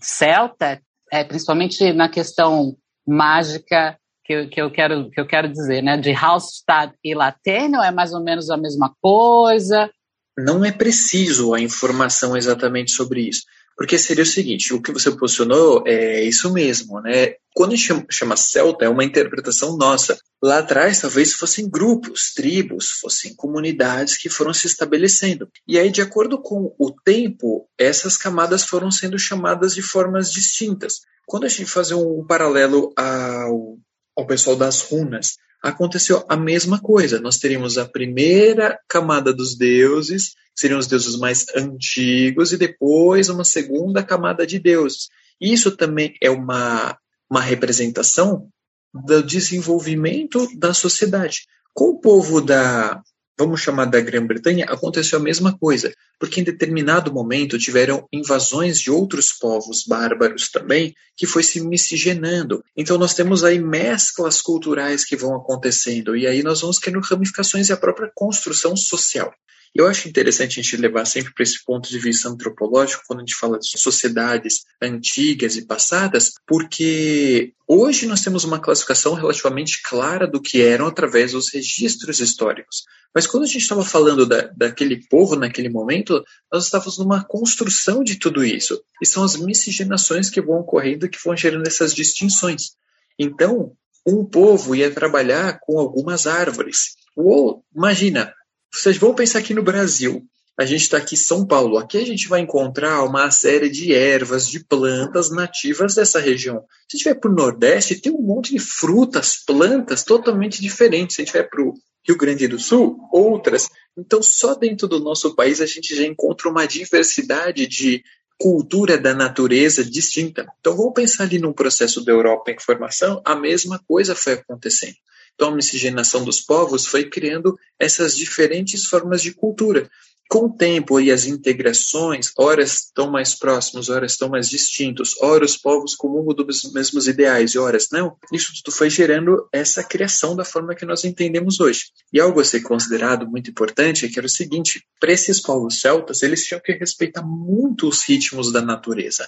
[0.00, 0.80] celta,
[1.12, 5.96] é, principalmente na questão mágica que, que, eu quero, que eu quero dizer, né?
[5.96, 9.90] De Hallstatt e Latênia, ou é mais ou menos a mesma coisa?
[10.36, 13.42] Não é preciso a informação exatamente sobre isso.
[13.78, 17.34] Porque seria o seguinte, o que você posicionou é isso mesmo, né?
[17.54, 20.18] Quando a gente chama, celta, é uma interpretação nossa.
[20.42, 25.48] Lá atrás, talvez fossem grupos, tribos, fossem comunidades que foram se estabelecendo.
[25.66, 31.02] E aí, de acordo com o tempo, essas camadas foram sendo chamadas de formas distintas.
[31.24, 33.78] Quando a gente faz um paralelo ao,
[34.18, 37.20] ao pessoal das runas, aconteceu a mesma coisa.
[37.20, 43.44] Nós teríamos a primeira camada dos deuses, seriam os deuses mais antigos, e depois uma
[43.44, 45.08] segunda camada de deuses.
[45.40, 46.98] Isso também é uma,
[47.30, 48.48] uma representação
[48.92, 51.42] do desenvolvimento da sociedade.
[51.72, 53.00] Com o povo da,
[53.38, 58.90] vamos chamar da Grã-Bretanha, aconteceu a mesma coisa, porque em determinado momento tiveram invasões de
[58.90, 62.64] outros povos bárbaros também, que foi se miscigenando.
[62.76, 67.68] Então nós temos aí mesclas culturais que vão acontecendo, e aí nós vamos criando ramificações
[67.68, 69.32] e a própria construção social.
[69.74, 73.22] Eu acho interessante a gente levar sempre para esse ponto de vista antropológico quando a
[73.22, 80.26] gente fala de sociedades antigas e passadas, porque hoje nós temos uma classificação relativamente clara
[80.26, 82.84] do que eram através dos registros históricos.
[83.14, 88.02] Mas quando a gente estava falando da, daquele povo naquele momento, nós estávamos numa construção
[88.04, 88.82] de tudo isso.
[89.02, 92.72] E são as miscigenações que vão ocorrendo que vão gerando essas distinções.
[93.18, 93.72] Então,
[94.06, 96.96] um povo ia trabalhar com algumas árvores.
[97.16, 98.32] Ou, imagina,
[98.72, 100.24] vocês vão pensar aqui no Brasil.
[100.58, 101.78] A gente está aqui em São Paulo.
[101.78, 106.64] Aqui a gente vai encontrar uma série de ervas, de plantas nativas dessa região.
[106.88, 111.14] Se a gente vai para o Nordeste, tem um monte de frutas, plantas totalmente diferentes.
[111.14, 111.74] Se a gente vai para o
[112.06, 113.68] Rio Grande do Sul, outras.
[113.96, 118.02] Então, só dentro do nosso país a gente já encontra uma diversidade de
[118.38, 120.46] cultura da natureza distinta.
[120.60, 124.94] Então, vamos pensar ali num processo da Europa em formação, a mesma coisa foi acontecendo.
[125.38, 129.88] Então, a miscigenação dos povos foi criando essas diferentes formas de cultura.
[130.28, 135.44] Com o tempo e as integrações, horas estão mais próximos, horas estão mais distintos, ora
[135.44, 140.34] os povos comungam dos mesmos ideais e horas não, isso tudo foi gerando essa criação
[140.34, 141.84] da forma que nós entendemos hoje.
[142.12, 145.80] E algo a ser considerado muito importante é que era o seguinte, para esses povos
[145.80, 149.26] celtas, eles tinham que respeitar muito os ritmos da natureza.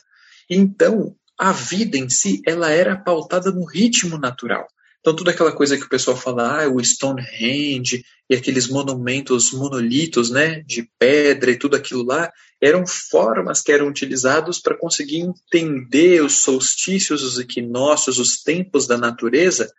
[0.50, 4.66] Então, a vida em si, ela era pautada no ritmo natural.
[5.00, 10.30] Então, toda aquela coisa que o pessoal fala, ah, o Stonehenge e aqueles monumentos, monolitos,
[10.30, 16.22] né, de pedra e tudo aquilo lá, eram formas que eram utilizados para conseguir entender
[16.22, 19.72] os solstícios, os equinócios, os tempos da natureza,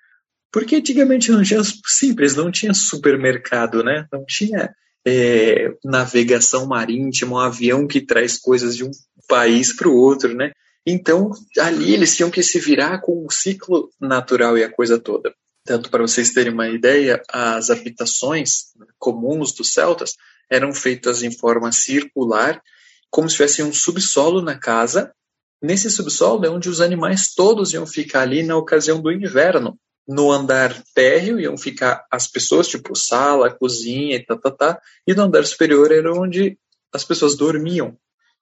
[0.51, 4.73] porque antigamente não tinha simples, não tinha supermercado, né, não tinha
[5.05, 8.91] é, navegação marítima, um avião que traz coisas de um
[9.28, 10.51] país para o outro, né?
[10.86, 15.34] Então, ali eles tinham que se virar com o ciclo natural e a coisa toda.
[15.63, 20.15] Tanto para vocês terem uma ideia, as habitações comuns dos celtas
[20.49, 22.61] eram feitas em forma circular,
[23.09, 25.13] como se tivesse um subsolo na casa.
[25.61, 29.77] Nesse subsolo é onde os animais todos iam ficar ali na ocasião do inverno.
[30.07, 34.82] No andar térreo iam ficar as pessoas, tipo sala, cozinha e tá, tá, tá.
[35.07, 36.57] E no andar superior era onde
[36.91, 37.95] as pessoas dormiam.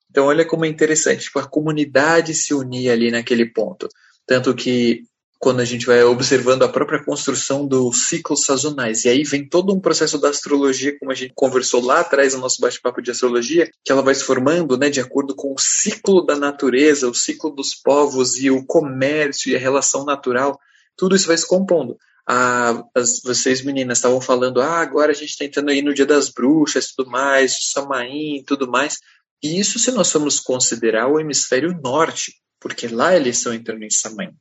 [0.10, 3.88] Então, olha como é interessante, tipo, a comunidade se unir ali naquele ponto.
[4.26, 5.04] Tanto que
[5.40, 9.06] quando a gente vai observando a própria construção dos ciclos sazonais.
[9.06, 12.42] E aí vem todo um processo da astrologia, como a gente conversou lá atrás no
[12.42, 16.26] nosso bate-papo de astrologia, que ela vai se formando né, de acordo com o ciclo
[16.26, 20.60] da natureza, o ciclo dos povos e o comércio e a relação natural.
[20.98, 21.98] Tudo isso vai se compondo.
[22.28, 26.06] Ah, as, vocês meninas estavam falando, ah, agora a gente está entrando aí no Dia
[26.06, 29.00] das Bruxas, tudo mais, Samaim, tudo mais.
[29.42, 33.90] E isso se nós formos considerar o hemisfério norte, porque lá eles estão entrando em
[33.90, 34.32] Samaim.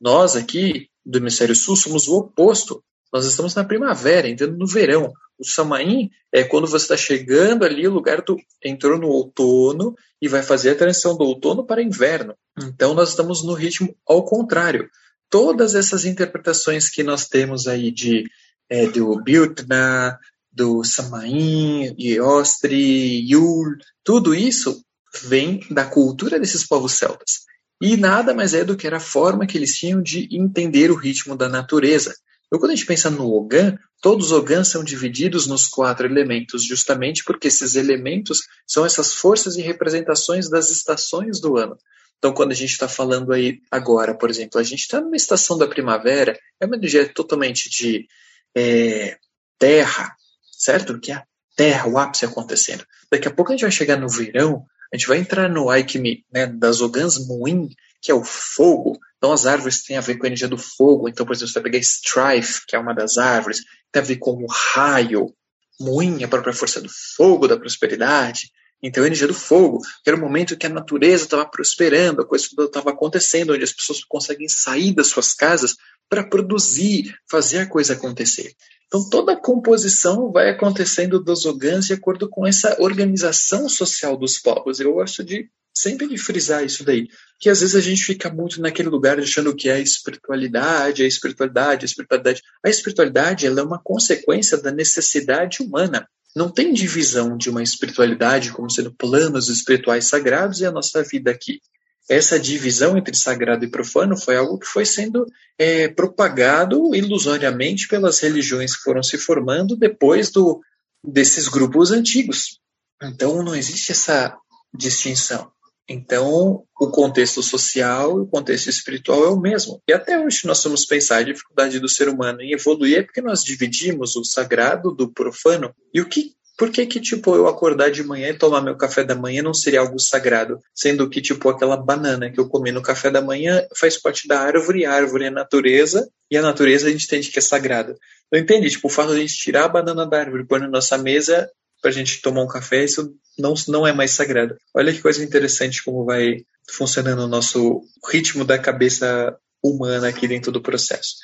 [0.00, 2.82] Nós aqui do hemisfério sul somos o oposto.
[3.12, 5.12] Nós estamos na primavera, entrando no verão.
[5.38, 10.28] O Samaim é quando você está chegando ali, o lugar do, entrou no outono e
[10.28, 12.34] vai fazer a transição do outono para inverno.
[12.58, 14.90] Então nós estamos no ritmo ao contrário.
[15.30, 18.24] Todas essas interpretações que nós temos aí de
[18.68, 20.18] é, do Biltna,
[20.58, 24.82] do Samaim, Iostri, Yul, tudo isso
[25.22, 27.46] vem da cultura desses povos celtas.
[27.80, 30.96] E nada mais é do que era a forma que eles tinham de entender o
[30.96, 32.12] ritmo da natureza.
[32.46, 36.64] Então, quando a gente pensa no Ogan, todos os Ogans são divididos nos quatro elementos,
[36.64, 41.78] justamente porque esses elementos são essas forças e representações das estações do ano.
[42.18, 45.56] Então, quando a gente está falando aí agora, por exemplo, a gente está numa estação
[45.56, 48.08] da primavera, é uma energia totalmente de
[48.56, 49.16] é,
[49.56, 50.17] terra,
[50.58, 50.98] certo?
[50.98, 51.24] Que é a
[51.56, 52.84] terra, o ápice acontecendo.
[53.10, 56.24] Daqui a pouco a gente vai chegar no verão, a gente vai entrar no Aikimi,
[56.32, 57.68] né, das Ogans Muin,
[58.02, 58.98] que é o fogo.
[59.16, 61.08] Então as árvores têm a ver com a energia do fogo.
[61.08, 63.60] Então, por exemplo, você vai pegar Strife, que é uma das árvores,
[63.92, 65.32] tem a ver com o raio.
[65.80, 68.50] Muin, a própria força do fogo, da prosperidade.
[68.82, 72.26] Então, a energia do fogo, que era o momento que a natureza estava prosperando, a
[72.26, 75.76] coisa estava acontecendo, onde as pessoas conseguem sair das suas casas
[76.08, 78.54] para produzir, fazer a coisa acontecer.
[78.86, 84.38] Então, toda a composição vai acontecendo dos ogãs de acordo com essa organização social dos
[84.38, 84.80] povos.
[84.80, 87.06] Eu gosto de sempre de frisar isso daí,
[87.38, 91.06] que às vezes a gente fica muito naquele lugar achando que é a espiritualidade, a
[91.06, 92.42] espiritualidade, a espiritualidade.
[92.64, 96.08] A espiritualidade ela é uma consequência da necessidade humana.
[96.34, 101.30] Não tem divisão de uma espiritualidade como sendo planos espirituais sagrados e a nossa vida
[101.30, 101.60] aqui
[102.08, 105.26] essa divisão entre sagrado e profano foi algo que foi sendo
[105.58, 110.60] é, propagado ilusoriamente pelas religiões que foram se formando depois do,
[111.04, 112.60] desses grupos antigos.
[113.02, 114.36] Então não existe essa
[114.74, 115.50] distinção.
[115.90, 119.80] Então, o contexto social e o contexto espiritual é o mesmo.
[119.88, 123.22] E até hoje nós vamos pensar a dificuldade do ser humano em evoluir é porque
[123.22, 125.74] nós dividimos o sagrado do profano.
[125.94, 129.04] E o que por que que, tipo, eu acordar de manhã e tomar meu café
[129.04, 130.58] da manhã não seria algo sagrado?
[130.74, 134.40] Sendo que, tipo, aquela banana que eu comi no café da manhã faz parte da
[134.40, 137.96] árvore, a árvore é a natureza, e a natureza a gente entende que é sagrada.
[138.26, 138.68] Então, entende?
[138.68, 140.98] Tipo, o fato de a gente tirar a banana da árvore e pôr na nossa
[140.98, 141.48] mesa
[141.80, 144.56] pra gente tomar um café, isso não, não é mais sagrado.
[144.74, 146.38] Olha que coisa interessante como vai
[146.68, 149.32] funcionando o nosso ritmo da cabeça
[149.62, 151.14] humana aqui dentro do processo.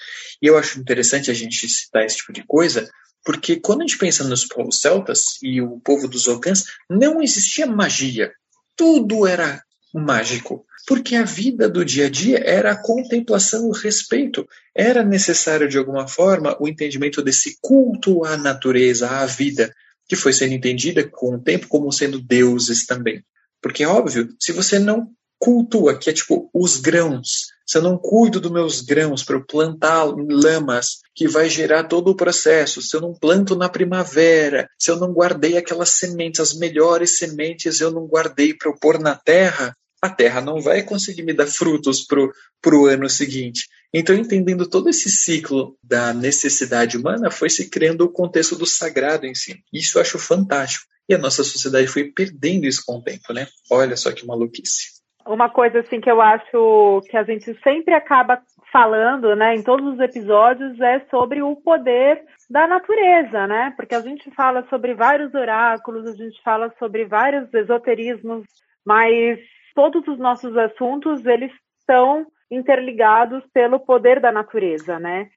[0.40, 2.88] E eu acho interessante a gente citar esse tipo de coisa,
[3.24, 7.66] porque quando a gente pensa nos povos celtas e o povo dos Ogãs, não existia
[7.66, 8.32] magia.
[8.76, 9.62] Tudo era
[9.94, 10.66] mágico.
[10.86, 14.46] Porque a vida do dia a dia era a contemplação, o respeito.
[14.74, 19.74] Era necessário, de alguma forma, o entendimento desse culto à natureza, à vida,
[20.06, 23.24] que foi sendo entendida com o tempo como sendo deuses também.
[23.62, 28.40] Porque, óbvio, se você não cultua, que é tipo os grãos, se eu não cuido
[28.40, 33.00] dos meus grãos para eu plantar lamas que vai gerar todo o processo, se eu
[33.00, 38.06] não planto na primavera, se eu não guardei aquelas sementes, as melhores sementes eu não
[38.06, 42.76] guardei para eu pôr na terra, a terra não vai conseguir me dar frutos para
[42.76, 43.66] o ano seguinte.
[43.92, 49.24] Então, entendendo todo esse ciclo da necessidade humana, foi se criando o contexto do sagrado
[49.24, 49.60] em si.
[49.72, 50.84] Isso eu acho fantástico.
[51.08, 53.46] E a nossa sociedade foi perdendo isso com o tempo, né?
[53.70, 54.93] Olha só que maluquice
[55.26, 58.40] uma coisa assim que eu acho que a gente sempre acaba
[58.72, 63.72] falando, né, em todos os episódios é sobre o poder da natureza, né?
[63.76, 68.44] Porque a gente fala sobre vários oráculos, a gente fala sobre vários esoterismos,
[68.84, 69.38] mas
[69.74, 75.28] todos os nossos assuntos eles estão interligados pelo poder da natureza, né?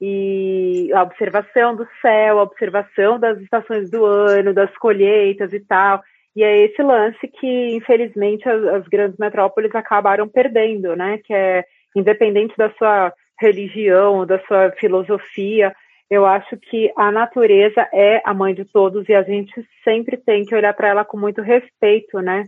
[0.00, 6.02] E a observação do céu, a observação das estações do ano, das colheitas e tal.
[6.36, 11.18] E é esse lance que, infelizmente, as, as, grandes metrópoles acabaram perdendo, né?
[11.24, 11.64] Que é
[11.96, 15.72] independente da sua religião, da sua filosofia,
[16.10, 20.44] eu acho que a natureza é a mãe de todos e a gente sempre tem
[20.44, 22.44] que olhar para ela com muito respeito, né?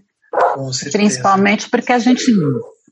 [0.93, 2.25] Principalmente porque a gente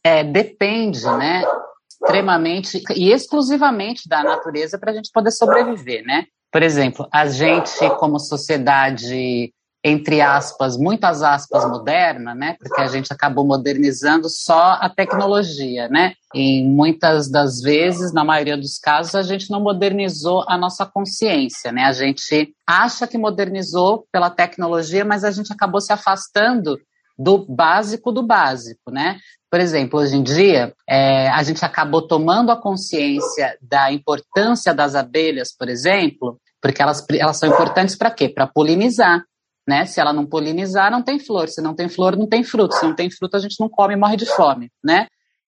[0.02, 1.42] é, depende, né?
[1.88, 6.24] Extremamente e exclusivamente da natureza para a gente poder sobreviver, né?
[6.50, 9.52] Por exemplo, a gente, como sociedade
[9.86, 12.56] entre aspas, muitas aspas, moderna, né?
[12.58, 16.14] Porque a gente acabou modernizando só a tecnologia, né?
[16.34, 21.70] E muitas das vezes, na maioria dos casos, a gente não modernizou a nossa consciência,
[21.70, 21.82] né?
[21.84, 26.78] A gente acha que modernizou pela tecnologia, mas a gente acabou se afastando
[27.18, 29.18] do básico do básico, né?
[29.50, 34.94] Por exemplo, hoje em dia, é, a gente acabou tomando a consciência da importância das
[34.94, 38.30] abelhas, por exemplo, porque elas, elas são importantes para quê?
[38.30, 39.22] Para polinizar
[39.66, 39.86] né?
[39.86, 41.48] Se ela não polinizar, não tem flor.
[41.48, 42.74] Se não tem flor, não tem fruto.
[42.74, 45.06] Se não tem fruto, a gente não come e morre de fome, né?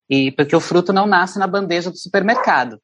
[0.09, 2.79] E porque o fruto não nasce na bandeja do supermercado.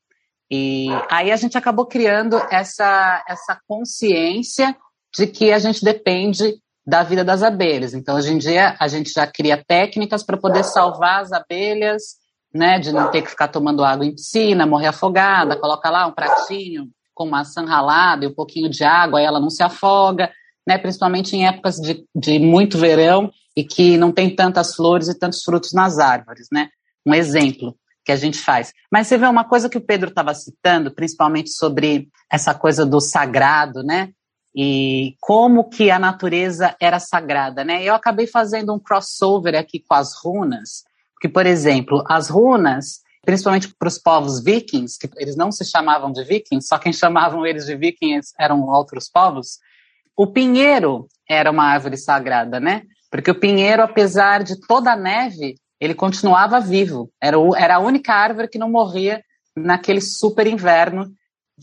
[0.51, 4.77] E aí a gente acabou criando essa essa consciência
[5.17, 6.57] de que a gente depende
[6.87, 7.95] da vida das abelhas.
[7.95, 12.03] Então, hoje em dia, a gente já cria técnicas para poder salvar as abelhas,
[12.53, 16.13] né, de não ter que ficar tomando água em piscina, morrer afogada, coloca lá um
[16.13, 20.31] pratinho com maçã ralada e um pouquinho de água, aí ela não se afoga
[20.67, 25.19] né, principalmente em épocas de, de muito verão e que não tem tantas flores e
[25.19, 26.69] tantos frutos nas árvores, né?
[27.07, 28.73] Um exemplo que a gente faz.
[28.91, 33.01] Mas você vê uma coisa que o Pedro estava citando, principalmente sobre essa coisa do
[33.01, 34.11] sagrado, né?
[34.55, 37.83] E como que a natureza era sagrada, né?
[37.83, 40.85] Eu acabei fazendo um crossover aqui com as runas,
[41.21, 46.13] que, por exemplo, as runas, principalmente para os povos vikings, que eles não se chamavam
[46.13, 49.59] de vikings, só quem chamavam eles de vikings eram outros povos,
[50.17, 52.83] o pinheiro era uma árvore sagrada, né?
[53.11, 57.11] Porque o pinheiro, apesar de toda a neve, ele continuava vivo.
[57.21, 59.23] Era, o, era a única árvore que não morria
[59.57, 61.11] naquele super inverno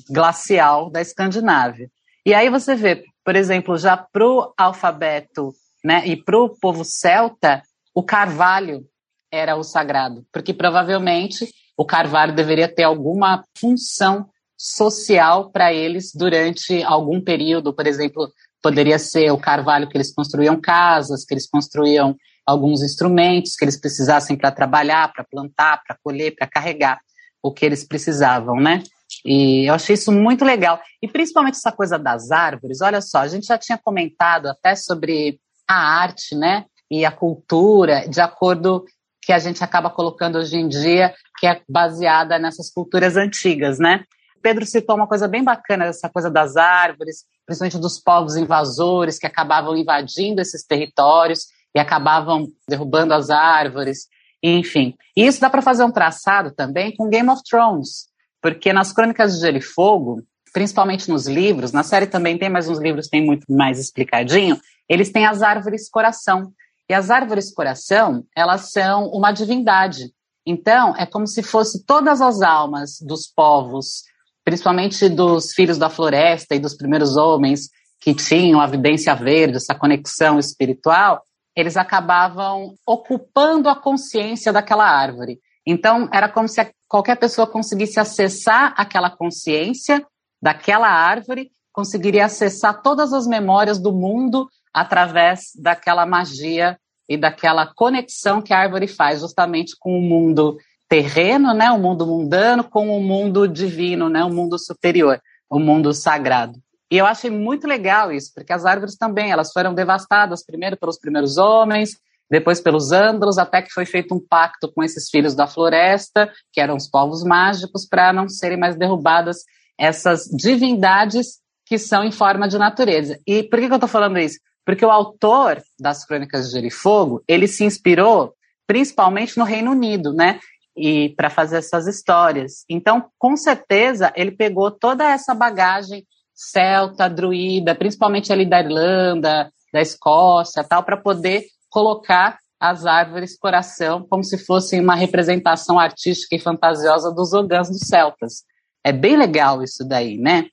[0.09, 1.89] glacial da Escandinávia.
[2.25, 6.83] E aí você vê, por exemplo, já para o alfabeto né, e para o povo
[6.83, 7.61] celta,
[7.93, 8.85] o carvalho
[9.31, 14.27] era o sagrado, porque provavelmente o carvalho deveria ter alguma função
[14.59, 18.29] social para eles durante algum período, por exemplo,
[18.61, 22.13] poderia ser o carvalho que eles construíam casas, que eles construíam
[22.45, 26.99] alguns instrumentos que eles precisassem para trabalhar, para plantar, para colher, para carregar
[27.41, 28.83] o que eles precisavam, né?
[29.25, 30.81] E eu achei isso muito legal.
[31.01, 35.39] E principalmente essa coisa das árvores, olha só, a gente já tinha comentado até sobre
[35.67, 36.65] a arte, né?
[36.91, 38.83] E a cultura, de acordo
[39.21, 44.03] que a gente acaba colocando hoje em dia, que é baseada nessas culturas antigas, né?
[44.41, 49.27] Pedro citou uma coisa bem bacana, essa coisa das árvores, principalmente dos povos invasores que
[49.27, 54.07] acabavam invadindo esses territórios e acabavam derrubando as árvores,
[54.41, 54.95] enfim.
[55.15, 58.07] E isso dá para fazer um traçado também com Game of Thrones,
[58.41, 60.23] porque nas Crônicas de Gelo e Fogo,
[60.53, 65.11] principalmente nos livros, na série também tem, mas nos livros tem muito mais explicadinho, eles
[65.11, 66.51] têm as árvores coração.
[66.89, 70.11] E as árvores coração, elas são uma divindade.
[70.43, 74.08] Então, é como se fosse todas as almas dos povos
[74.49, 77.69] principalmente dos filhos da floresta e dos primeiros homens
[78.01, 81.21] que tinham a vidência verde, essa conexão espiritual,
[81.55, 85.37] eles acabavam ocupando a consciência daquela árvore.
[85.67, 90.03] Então, era como se qualquer pessoa conseguisse acessar aquela consciência
[90.41, 96.75] daquela árvore, conseguiria acessar todas as memórias do mundo através daquela magia
[97.07, 100.57] e daquela conexão que a árvore faz justamente com o mundo
[100.89, 105.93] terreno, né, o mundo mundano, com o mundo divino, né, o mundo superior, o mundo
[105.93, 106.59] sagrado.
[106.91, 110.99] E eu achei muito legal isso, porque as árvores também, elas foram devastadas primeiro pelos
[110.99, 111.91] primeiros homens,
[112.29, 116.59] depois pelos ândalos, até que foi feito um pacto com esses filhos da floresta, que
[116.59, 119.37] eram os povos mágicos, para não serem mais derrubadas
[119.77, 123.19] essas divindades que são em forma de natureza.
[123.25, 124.39] E por que, que eu estou falando isso?
[124.65, 128.33] Porque o autor das Crônicas de Gelo e Fogo, ele se inspirou
[128.67, 130.39] principalmente no Reino Unido, né?
[130.79, 132.63] E para fazer essas histórias.
[132.69, 139.81] Então, com certeza, ele pegou toda essa bagagem celta, druida, principalmente ali da Irlanda, da
[139.81, 146.39] Escócia, tal, para poder colocar as árvores coração como se fossem uma representação artística e
[146.39, 148.43] fantasiosa dos ogãs dos celtas.
[148.83, 150.45] É bem legal isso daí, né?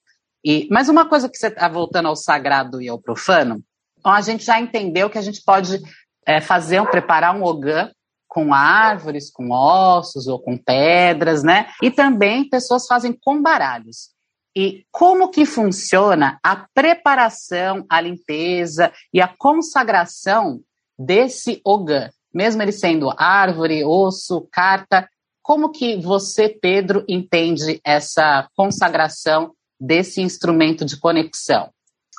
[0.44, 3.62] E, mas uma coisa que você está voltando ao sagrado e ao profano,
[3.98, 5.80] então a gente já entendeu que a gente pode
[6.26, 7.90] é, fazer, um, preparar um ogã
[8.36, 11.68] com árvores, com ossos ou com pedras, né?
[11.82, 14.10] E também pessoas fazem com baralhos.
[14.54, 20.60] E como que funciona a preparação, a limpeza e a consagração
[20.98, 22.10] desse ogã?
[22.34, 25.08] Mesmo ele sendo árvore, osso, carta,
[25.42, 31.70] como que você, Pedro, entende essa consagração desse instrumento de conexão?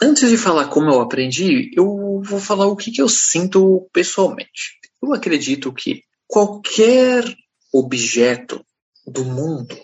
[0.01, 4.77] Antes de falar como eu aprendi, eu vou falar o que, que eu sinto pessoalmente.
[5.01, 7.23] Eu acredito que qualquer
[7.73, 8.63] objeto
[9.05, 9.75] do mundo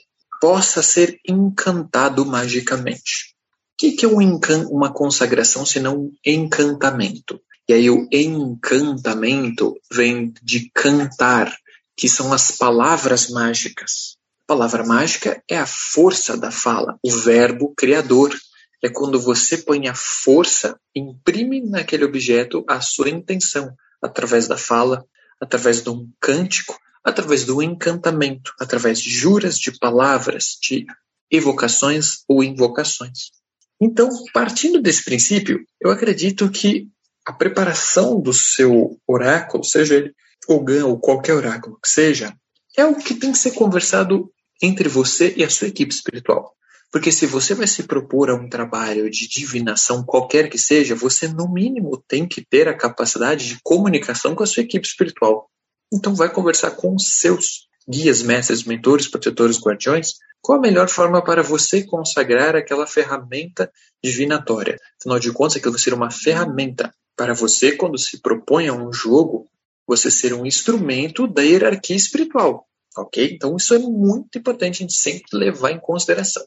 [0.41, 3.33] possa ser encantado magicamente.
[3.77, 7.39] que, que é um encan uma consagração se não um encantamento?
[7.67, 11.55] E aí o encantamento vem de cantar,
[11.95, 14.17] que são as palavras mágicas.
[14.43, 18.35] A palavra mágica é a força da fala, o verbo criador.
[18.83, 25.05] É quando você põe a força, imprime naquele objeto a sua intenção, através da fala,
[25.43, 30.85] através de um cântico, através do encantamento, através de juras, de palavras, de
[31.29, 33.31] evocações ou invocações.
[33.79, 36.87] Então, partindo desse princípio, eu acredito que
[37.25, 40.13] a preparação do seu oráculo, seja ele
[40.47, 42.33] Ogã ou qualquer oráculo que seja,
[42.77, 44.31] é o que tem que ser conversado
[44.61, 46.53] entre você e a sua equipe espiritual.
[46.93, 51.27] Porque se você vai se propor a um trabalho de divinação, qualquer que seja, você
[51.27, 55.49] no mínimo tem que ter a capacidade de comunicação com a sua equipe espiritual.
[55.91, 61.23] Então vai conversar com os seus guias, mestres, mentores, protetores, guardiões, qual a melhor forma
[61.23, 63.71] para você consagrar aquela ferramenta
[64.03, 64.77] divinatória.
[64.99, 68.93] Afinal de contas, aquilo vai ser uma ferramenta para você quando se propõe a um
[68.93, 69.49] jogo,
[69.87, 73.31] você ser um instrumento da hierarquia espiritual, ok?
[73.33, 76.43] Então isso é muito importante a gente sempre levar em consideração,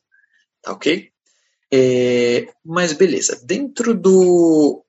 [0.66, 1.08] tá ok?
[1.72, 4.84] É, mas beleza, dentro do,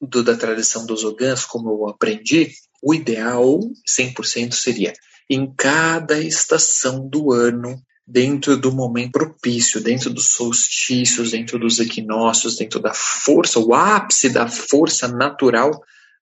[0.00, 2.50] do, da tradição dos Ogãs, como eu aprendi,
[2.82, 4.92] o ideal 100% seria
[5.28, 12.56] em cada estação do ano, dentro do momento propício, dentro dos solstícios, dentro dos equinócios,
[12.56, 15.70] dentro da força, o ápice da força natural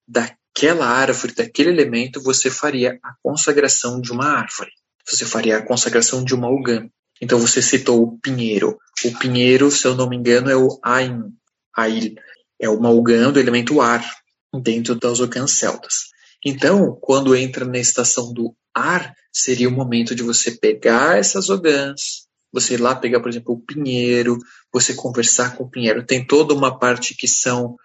[0.07, 4.71] daquela árvore, daquele elemento, você faria a consagração de uma árvore.
[5.07, 6.87] Você faria a consagração de uma ogã.
[7.21, 8.79] Então você citou o pinheiro.
[9.05, 11.33] O pinheiro, se eu não me engano, é o Ain.
[11.77, 12.15] Ail.
[12.61, 14.05] É uma ogã do elemento ar,
[14.63, 16.09] dentro das ogãs celtas.
[16.45, 22.27] Então, quando entra na estação do ar, seria o momento de você pegar essas ogãs,
[22.53, 24.39] você ir lá pegar, por exemplo, o pinheiro,
[24.73, 26.05] você conversar com o pinheiro.
[26.05, 27.77] Tem toda uma parte que são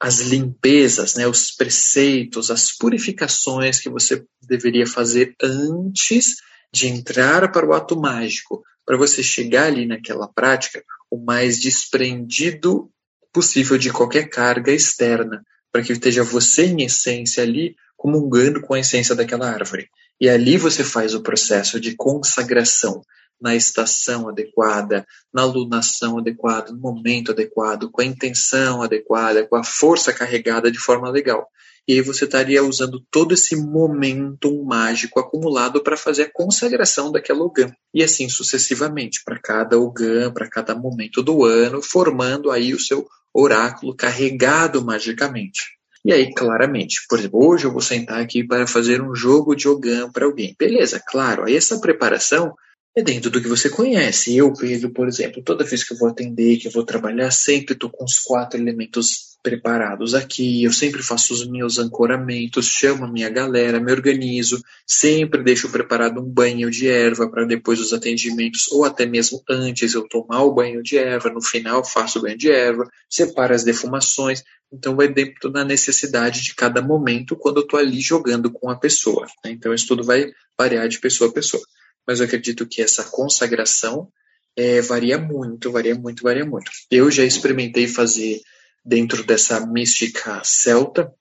[0.00, 6.36] as limpezas, né, os preceitos, as purificações que você deveria fazer antes
[6.72, 12.90] de entrar para o ato mágico, para você chegar ali naquela prática o mais desprendido
[13.32, 18.80] possível de qualquer carga externa, para que esteja você em essência ali comungando com a
[18.80, 19.88] essência daquela árvore.
[20.20, 23.02] E ali você faz o processo de consagração
[23.40, 29.62] na estação adequada, na lunação adequada, no momento adequado, com a intenção adequada, com a
[29.62, 31.48] força carregada de forma legal.
[31.88, 37.72] E você estaria usando todo esse momento mágico acumulado para fazer a consagração daquela Ogã.
[37.94, 43.06] E assim sucessivamente, para cada Ogã, para cada momento do ano, formando aí o seu
[43.32, 45.78] oráculo carregado magicamente.
[46.04, 49.66] E aí, claramente, por exemplo, hoje eu vou sentar aqui para fazer um jogo de
[49.66, 50.54] Ogã para alguém.
[50.58, 51.44] Beleza, claro.
[51.44, 52.54] Aí essa preparação
[52.94, 54.36] é dentro do que você conhece.
[54.36, 57.74] Eu, Pedro, por exemplo, toda vez que eu vou atender, que eu vou trabalhar, sempre
[57.74, 60.64] estou com os quatro elementos preparados aqui.
[60.64, 66.20] Eu sempre faço os meus ancoramentos, chamo a minha galera, me organizo, sempre deixo preparado
[66.20, 70.54] um banho de erva para depois dos atendimentos, ou até mesmo antes eu tomar o
[70.54, 74.42] banho de erva, no final faço o banho de erva, separo as defumações.
[74.72, 78.76] Então vai dentro da necessidade de cada momento quando eu estou ali jogando com a
[78.76, 79.26] pessoa.
[79.44, 79.52] Né?
[79.52, 81.62] Então isso tudo vai variar de pessoa a pessoa
[82.08, 84.10] mas eu acredito que essa consagração
[84.56, 86.70] é, varia muito, varia muito, varia muito.
[86.90, 88.40] Eu já experimentei fazer
[88.88, 91.12] dentro dessa mística celta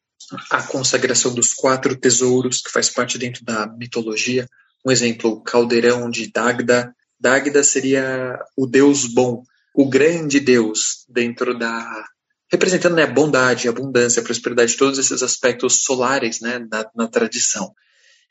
[0.49, 4.47] a consagração dos quatro tesouros, que faz parte dentro da mitologia.
[4.85, 6.95] Um exemplo, o caldeirão de Dagda.
[7.19, 9.43] Dagda seria o deus bom,
[9.73, 12.05] o grande deus dentro da
[12.49, 17.07] representando né, a bondade, a abundância, a prosperidade, todos esses aspectos solares né, na, na
[17.07, 17.73] tradição.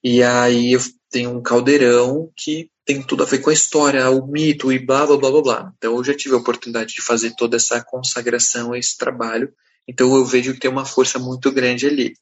[0.02, 0.74] E aí
[1.10, 5.04] tem um caldeirão que tem tudo a ver com a história, o mito e blá
[5.04, 5.72] blá blá blá blá.
[5.76, 9.52] Então eu já tive a oportunidade de fazer toda essa consagração, esse trabalho.
[9.88, 12.14] Então eu vejo que tem uma força muito grande ali.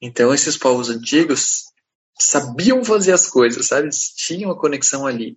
[0.00, 1.64] Então esses povos antigos
[2.16, 3.88] sabiam fazer as coisas, sabe?
[4.16, 5.36] Tinham a conexão ali.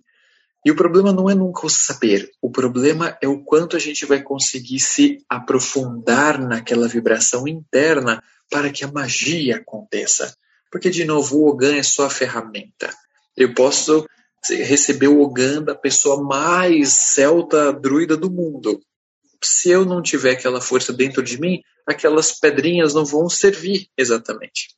[0.64, 4.04] E o problema não é nunca o saber, o problema é o quanto a gente
[4.06, 10.36] vai conseguir se aprofundar naquela vibração interna para que a magia aconteça.
[10.70, 12.90] Porque, de novo, o Ogan é só a ferramenta.
[13.36, 14.06] Eu posso
[14.48, 18.80] receber o Ogan da pessoa mais celta druida do mundo.
[19.42, 24.68] Se eu não tiver aquela força dentro de mim, aquelas pedrinhas não vão servir exatamente.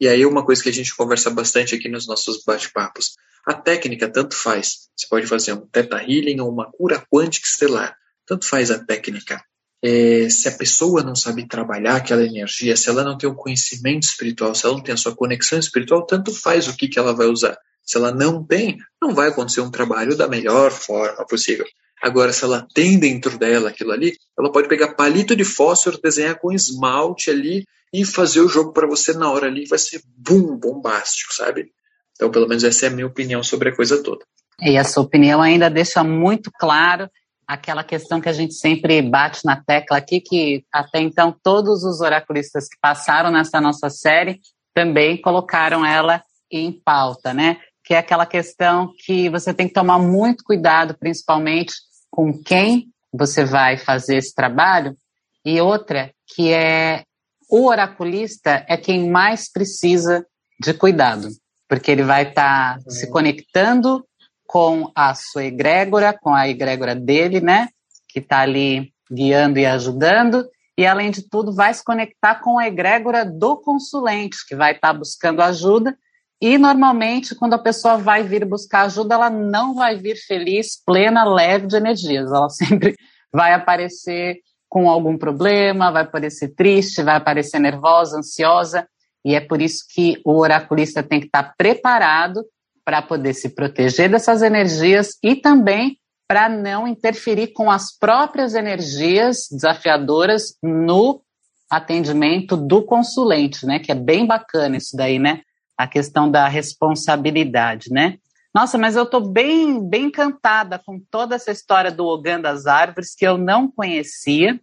[0.00, 3.14] E aí uma coisa que a gente conversa bastante aqui nos nossos bate-papos.
[3.46, 4.88] A técnica tanto faz.
[4.96, 7.96] Você pode fazer um Theta Healing ou uma cura quântica estelar.
[8.26, 9.42] Tanto faz a técnica
[9.84, 14.04] é, se a pessoa não sabe trabalhar aquela energia, se ela não tem o conhecimento
[14.04, 17.14] espiritual, se ela não tem a sua conexão espiritual, tanto faz o que, que ela
[17.14, 17.54] vai usar.
[17.84, 21.66] Se ela não tem, não vai acontecer um trabalho da melhor forma possível.
[22.02, 26.38] Agora, se ela tem dentro dela aquilo ali, ela pode pegar palito de fósforo, desenhar
[26.38, 30.56] com esmalte ali e fazer o jogo para você na hora ali, vai ser bum,
[30.56, 31.70] bombástico, sabe?
[32.12, 34.24] Então, pelo menos essa é a minha opinião sobre a coisa toda.
[34.60, 37.08] E a sua opinião ainda deixa muito claro
[37.46, 42.00] aquela questão que a gente sempre bate na tecla aqui, que até então todos os
[42.00, 44.40] oraculistas que passaram nessa nossa série
[44.74, 47.58] também colocaram ela em pauta, né?
[47.84, 51.74] Que é aquela questão que você tem que tomar muito cuidado, principalmente
[52.10, 54.96] com quem você vai fazer esse trabalho,
[55.44, 57.04] e outra que é
[57.48, 60.26] o oraculista é quem mais precisa
[60.58, 61.28] de cuidado,
[61.68, 64.04] porque ele vai estar tá se conectando
[64.46, 67.68] com a sua egrégora, com a egrégora dele, né?
[68.08, 70.48] Que está ali guiando e ajudando.
[70.76, 74.92] E, além de tudo, vai se conectar com a egrégora do consulente, que vai estar
[74.92, 75.96] tá buscando ajuda.
[76.44, 81.24] E, normalmente, quando a pessoa vai vir buscar ajuda, ela não vai vir feliz, plena,
[81.24, 82.30] leve de energias.
[82.30, 82.94] Ela sempre
[83.32, 88.86] vai aparecer com algum problema, vai aparecer triste, vai aparecer nervosa, ansiosa.
[89.24, 92.44] E é por isso que o oraculista tem que estar preparado
[92.84, 95.96] para poder se proteger dessas energias e também
[96.28, 101.22] para não interferir com as próprias energias desafiadoras no
[101.70, 103.78] atendimento do consulente, né?
[103.78, 105.40] Que é bem bacana isso daí, né?
[105.76, 108.18] A questão da responsabilidade, né?
[108.54, 113.12] Nossa, mas eu estou bem, bem encantada com toda essa história do Ogan das Árvores
[113.12, 114.60] que eu não conhecia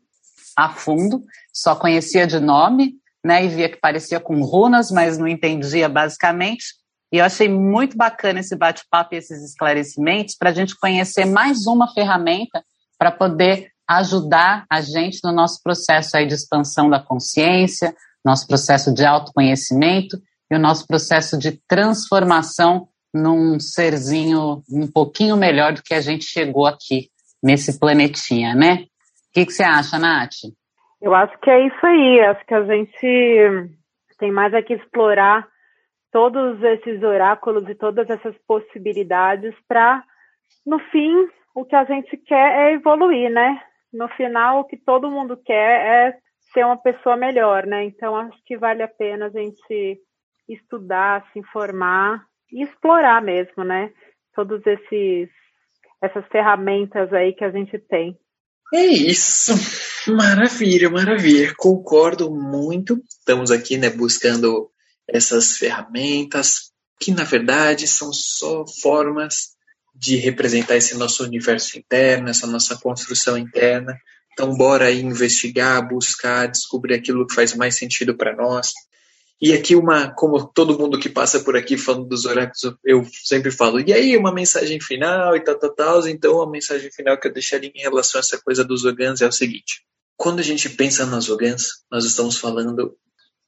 [0.55, 3.43] a fundo, só conhecia de nome, né?
[3.43, 6.65] E via que parecia com runas, mas não entendia basicamente.
[7.11, 11.67] E eu achei muito bacana esse bate-papo e esses esclarecimentos para a gente conhecer mais
[11.67, 12.63] uma ferramenta
[12.97, 17.93] para poder ajudar a gente no nosso processo aí de expansão da consciência,
[18.23, 20.17] nosso processo de autoconhecimento
[20.51, 26.25] e o nosso processo de transformação num serzinho um pouquinho melhor do que a gente
[26.25, 27.07] chegou aqui
[27.41, 28.83] nesse planetinha, né?
[28.83, 30.35] O que, que você acha, Nath?
[31.01, 32.19] Eu acho que é isso aí.
[32.19, 33.69] Acho que a gente
[34.19, 35.47] tem mais aqui explorar
[36.11, 40.03] todos esses oráculos e todas essas possibilidades para,
[40.65, 43.61] no fim, o que a gente quer é evoluir, né?
[43.93, 46.17] No final, o que todo mundo quer é
[46.53, 47.85] ser uma pessoa melhor, né?
[47.85, 50.01] Então, acho que vale a pena a gente
[50.53, 53.91] estudar, se informar e explorar mesmo, né?
[54.33, 55.29] Todos esses
[56.01, 58.17] essas ferramentas aí que a gente tem.
[58.73, 59.53] É isso.
[60.07, 61.53] Maravilha, maravilha.
[61.55, 62.99] Concordo muito.
[63.07, 64.71] Estamos aqui, né, buscando
[65.07, 69.51] essas ferramentas, que na verdade são só formas
[69.93, 73.95] de representar esse nosso universo interno, essa nossa construção interna.
[74.31, 78.71] Então, bora aí investigar, buscar, descobrir aquilo que faz mais sentido para nós.
[79.41, 83.49] E aqui uma, como todo mundo que passa por aqui falando dos oráculos, eu sempre
[83.49, 86.07] falo, e aí uma mensagem final e tal, tal, tal.
[86.07, 89.27] Então a mensagem final que eu deixaria em relação a essa coisa dos ogãs é
[89.27, 89.83] o seguinte.
[90.15, 92.95] Quando a gente pensa nas ogãs, nós estamos falando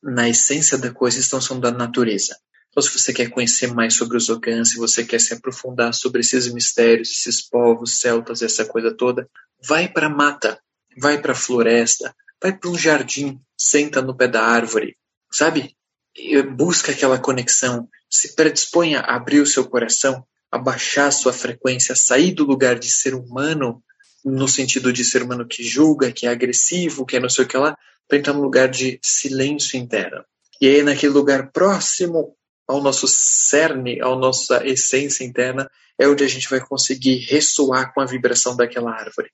[0.02, 2.36] na essência da coisa, estão sendo da natureza.
[2.74, 6.22] Então, se você quer conhecer mais sobre os Ogãs, se você quer se aprofundar sobre
[6.22, 9.30] esses mistérios, esses povos celtas, essa coisa toda,
[9.64, 10.60] vai para a mata,
[10.98, 14.98] vai para a floresta, vai para um jardim, senta no pé da árvore,
[15.32, 15.76] sabe?
[16.56, 21.96] Busca aquela conexão, se predisponha a abrir o seu coração, a baixar a sua frequência,
[21.96, 23.84] sair do lugar de ser humano,
[24.24, 27.48] no sentido de ser humano que julga, que é agressivo, que é não sei o
[27.48, 27.76] que lá,
[28.08, 30.24] para entrar num lugar de silêncio interno.
[30.62, 32.36] E aí, naquele lugar próximo
[32.68, 38.02] ao nosso cerne, à nossa essência interna, é onde a gente vai conseguir ressoar com
[38.02, 39.30] a vibração daquela árvore.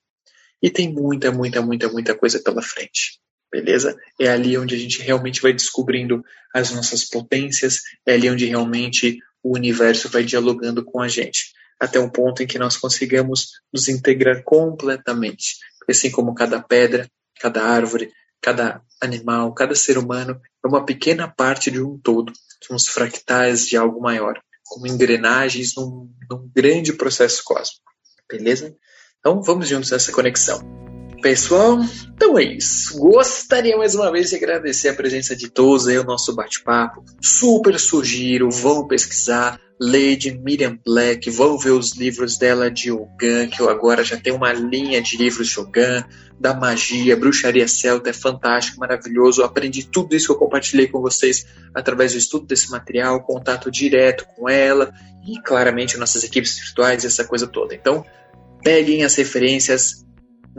[0.62, 3.20] E tem muita, muita, muita, muita coisa pela frente.
[3.50, 3.96] Beleza?
[4.18, 6.24] É ali onde a gente realmente vai descobrindo
[6.54, 11.98] as nossas potências, é ali onde realmente o universo vai dialogando com a gente, até
[11.98, 15.56] um ponto em que nós consigamos nos integrar completamente.
[15.88, 21.70] Assim como cada pedra, cada árvore, Cada animal, cada ser humano é uma pequena parte
[21.70, 22.32] de um todo.
[22.64, 27.90] Somos fractais de algo maior, como engrenagens num, num grande processo cósmico.
[28.30, 28.74] Beleza?
[29.18, 30.79] Então vamos juntos nessa conexão.
[31.20, 31.78] Pessoal,
[32.14, 32.98] então é isso.
[32.98, 37.04] Gostaria mais uma vez de agradecer a presença de todos aí, o nosso bate-papo.
[37.20, 43.60] Super sugiro, vão pesquisar, Lady Miriam Black, vão ver os livros dela de Ogan, que
[43.60, 46.04] eu agora já tenho uma linha de livros de Ogan,
[46.38, 49.42] da magia, bruxaria celta, é fantástico, maravilhoso.
[49.42, 54.26] Aprendi tudo isso que eu compartilhei com vocês através do estudo desse material, contato direto
[54.36, 54.92] com ela
[55.26, 57.74] e claramente nossas equipes virtuais, essa coisa toda.
[57.74, 58.04] Então,
[58.62, 60.04] peguem as referências,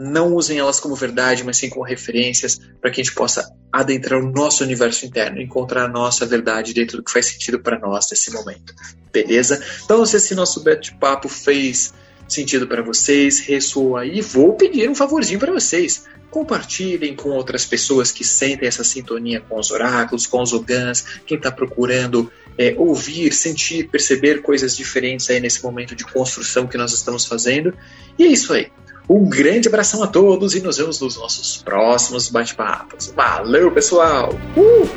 [0.02, 4.20] não usem elas como verdade, mas sim como referências para que a gente possa adentrar
[4.20, 8.08] o nosso universo interno, encontrar a nossa verdade dentro do que faz sentido para nós
[8.10, 8.74] nesse momento.
[9.12, 9.62] Beleza?
[9.84, 11.94] Então, se esse nosso bate-papo fez
[12.28, 16.04] sentido para vocês, ressoou aí, vou pedir um favorzinho para vocês.
[16.30, 21.36] Compartilhem com outras pessoas que sentem essa sintonia com os oráculos, com os ogãs, quem
[21.36, 26.92] está procurando é, ouvir, sentir, perceber coisas diferentes aí nesse momento de construção que nós
[26.92, 27.74] estamos fazendo.
[28.18, 28.70] E é isso aí.
[29.08, 33.12] Um grande abração a todos e nos vemos nos nossos próximos bate-papos.
[33.14, 34.30] Valeu, pessoal!
[34.56, 34.88] Uh!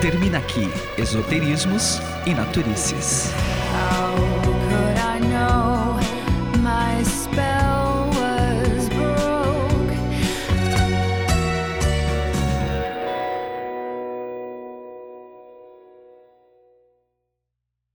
[0.00, 3.30] Termina aqui Esoterismos e Naturices.